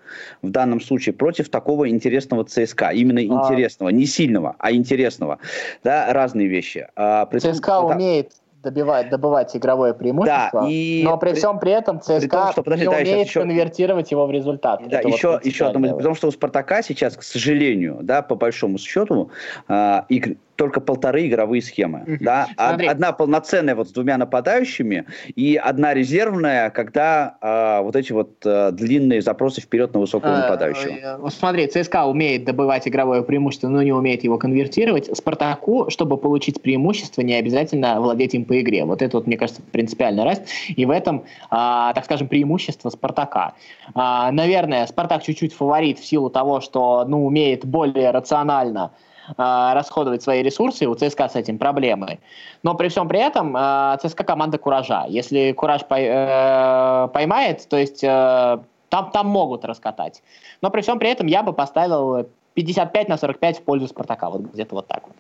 [0.42, 2.90] в данном случае против такого интересного ЦСКА.
[2.90, 3.44] Именно а...
[3.44, 5.40] интересного, не сильного, а интересного.
[5.84, 6.88] Да, разные вещи.
[6.96, 8.32] А, при ЦСКА умеет
[8.64, 12.64] добивать, добывать игровое преимущество, да, и но при всем при этом ЦСКА при том, что,
[12.64, 13.42] подожди, не да, умеет еще...
[13.42, 14.82] конвертировать его в результат.
[14.88, 18.36] Да, Это еще, вот еще одно, потому что у Спартака сейчас, к сожалению, да, по
[18.36, 19.30] большому счету,
[19.68, 22.04] э, и только полторы игровые схемы.
[22.06, 22.18] Mm-hmm.
[22.22, 22.48] Да?
[22.58, 28.72] Одна полноценная вот с двумя нападающими и одна резервная, когда э, вот эти вот э,
[28.72, 31.18] длинные запросы вперед на высокого а, нападающего.
[31.20, 35.16] Вот смотри, ЦСКА умеет добывать игровое преимущество, но не умеет его конвертировать.
[35.16, 38.86] Спартаку, чтобы получить преимущество, не обязательно владеть им по игре.
[38.86, 40.52] Вот это вот, мне кажется, принципиальная разница.
[40.68, 43.54] И в этом, э, так скажем, преимущество Спартака.
[43.96, 48.92] Э, наверное, Спартак чуть-чуть фаворит в силу того, что ну, умеет более рационально
[49.38, 52.20] а, расходовать свои ресурсы, у ЦСКА с этим проблемы.
[52.62, 55.06] Но при всем при этом э, ЦСКА команда куража.
[55.08, 58.60] Если кураж пой, э, поймает, то есть э,
[58.90, 60.22] там, там могут раскатать.
[60.62, 64.30] Но при всем при этом я бы поставил 55 на 45 в пользу Спартака.
[64.30, 65.16] Вот где-то вот так вот.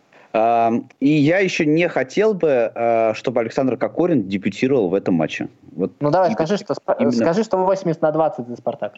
[0.99, 5.47] И я еще не хотел бы, чтобы Александр Кокорин дебютировал в этом матче.
[5.75, 7.11] Вот ну давай, скажи, что, именно...
[7.11, 8.93] скажи, что 80 на 20 за Спартак.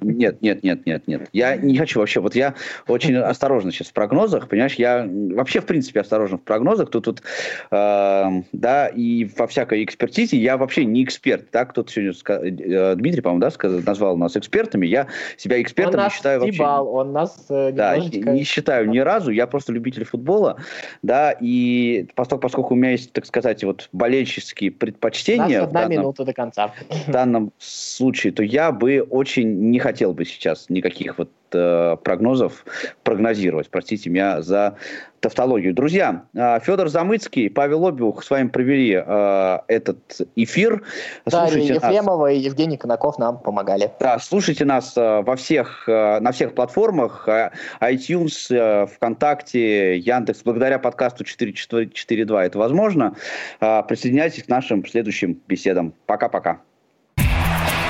[0.00, 1.28] Нет, нет, нет, нет, нет.
[1.32, 2.20] Я не хочу вообще.
[2.20, 2.54] Вот я
[2.86, 6.90] очень осторожно сейчас в прогнозах, понимаешь, я вообще в принципе осторожен в прогнозах.
[6.90, 7.22] Тут, тут
[7.70, 11.46] э, да, и во всякой экспертизе я вообще не эксперт.
[11.52, 14.86] Да, кто-то сегодня, э, Дмитрий, по-моему, да, назвал нас экспертами.
[14.86, 15.06] Я
[15.36, 16.64] себя экспертом он не считаю вообще.
[16.64, 19.30] он нас э, Да, не считаю ни разу.
[19.30, 20.56] Я просто любитель футбола,
[21.02, 25.58] да, и поскольку, поскольку у меня есть, так сказать, вот болельческие предпочтения.
[25.58, 26.72] У нас одна данном, минута до конца.
[27.06, 32.64] В данном случае, то я бы очень не хотел бы сейчас никаких вот э, прогнозов
[33.02, 33.70] прогнозировать.
[33.70, 34.76] Простите меня за
[35.20, 35.72] тавтологию.
[35.72, 40.82] Друзья, э, Федор Замыцкий, Павел Обиух с вами провели э, этот эфир.
[41.26, 42.36] Да, слушайте Ефремова нас.
[42.36, 43.90] и Евгений Конаков нам помогали.
[44.00, 47.28] Да, слушайте нас э, во всех, э, на всех платформах.
[47.28, 50.42] Э, iTunes, э, ВКонтакте, Яндекс.
[50.42, 53.14] Благодаря подкасту 442 это возможно.
[53.60, 55.94] Э, присоединяйтесь к нашим следующим беседам.
[56.06, 56.60] Пока-пока.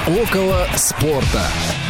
[0.07, 1.82] Около спорта.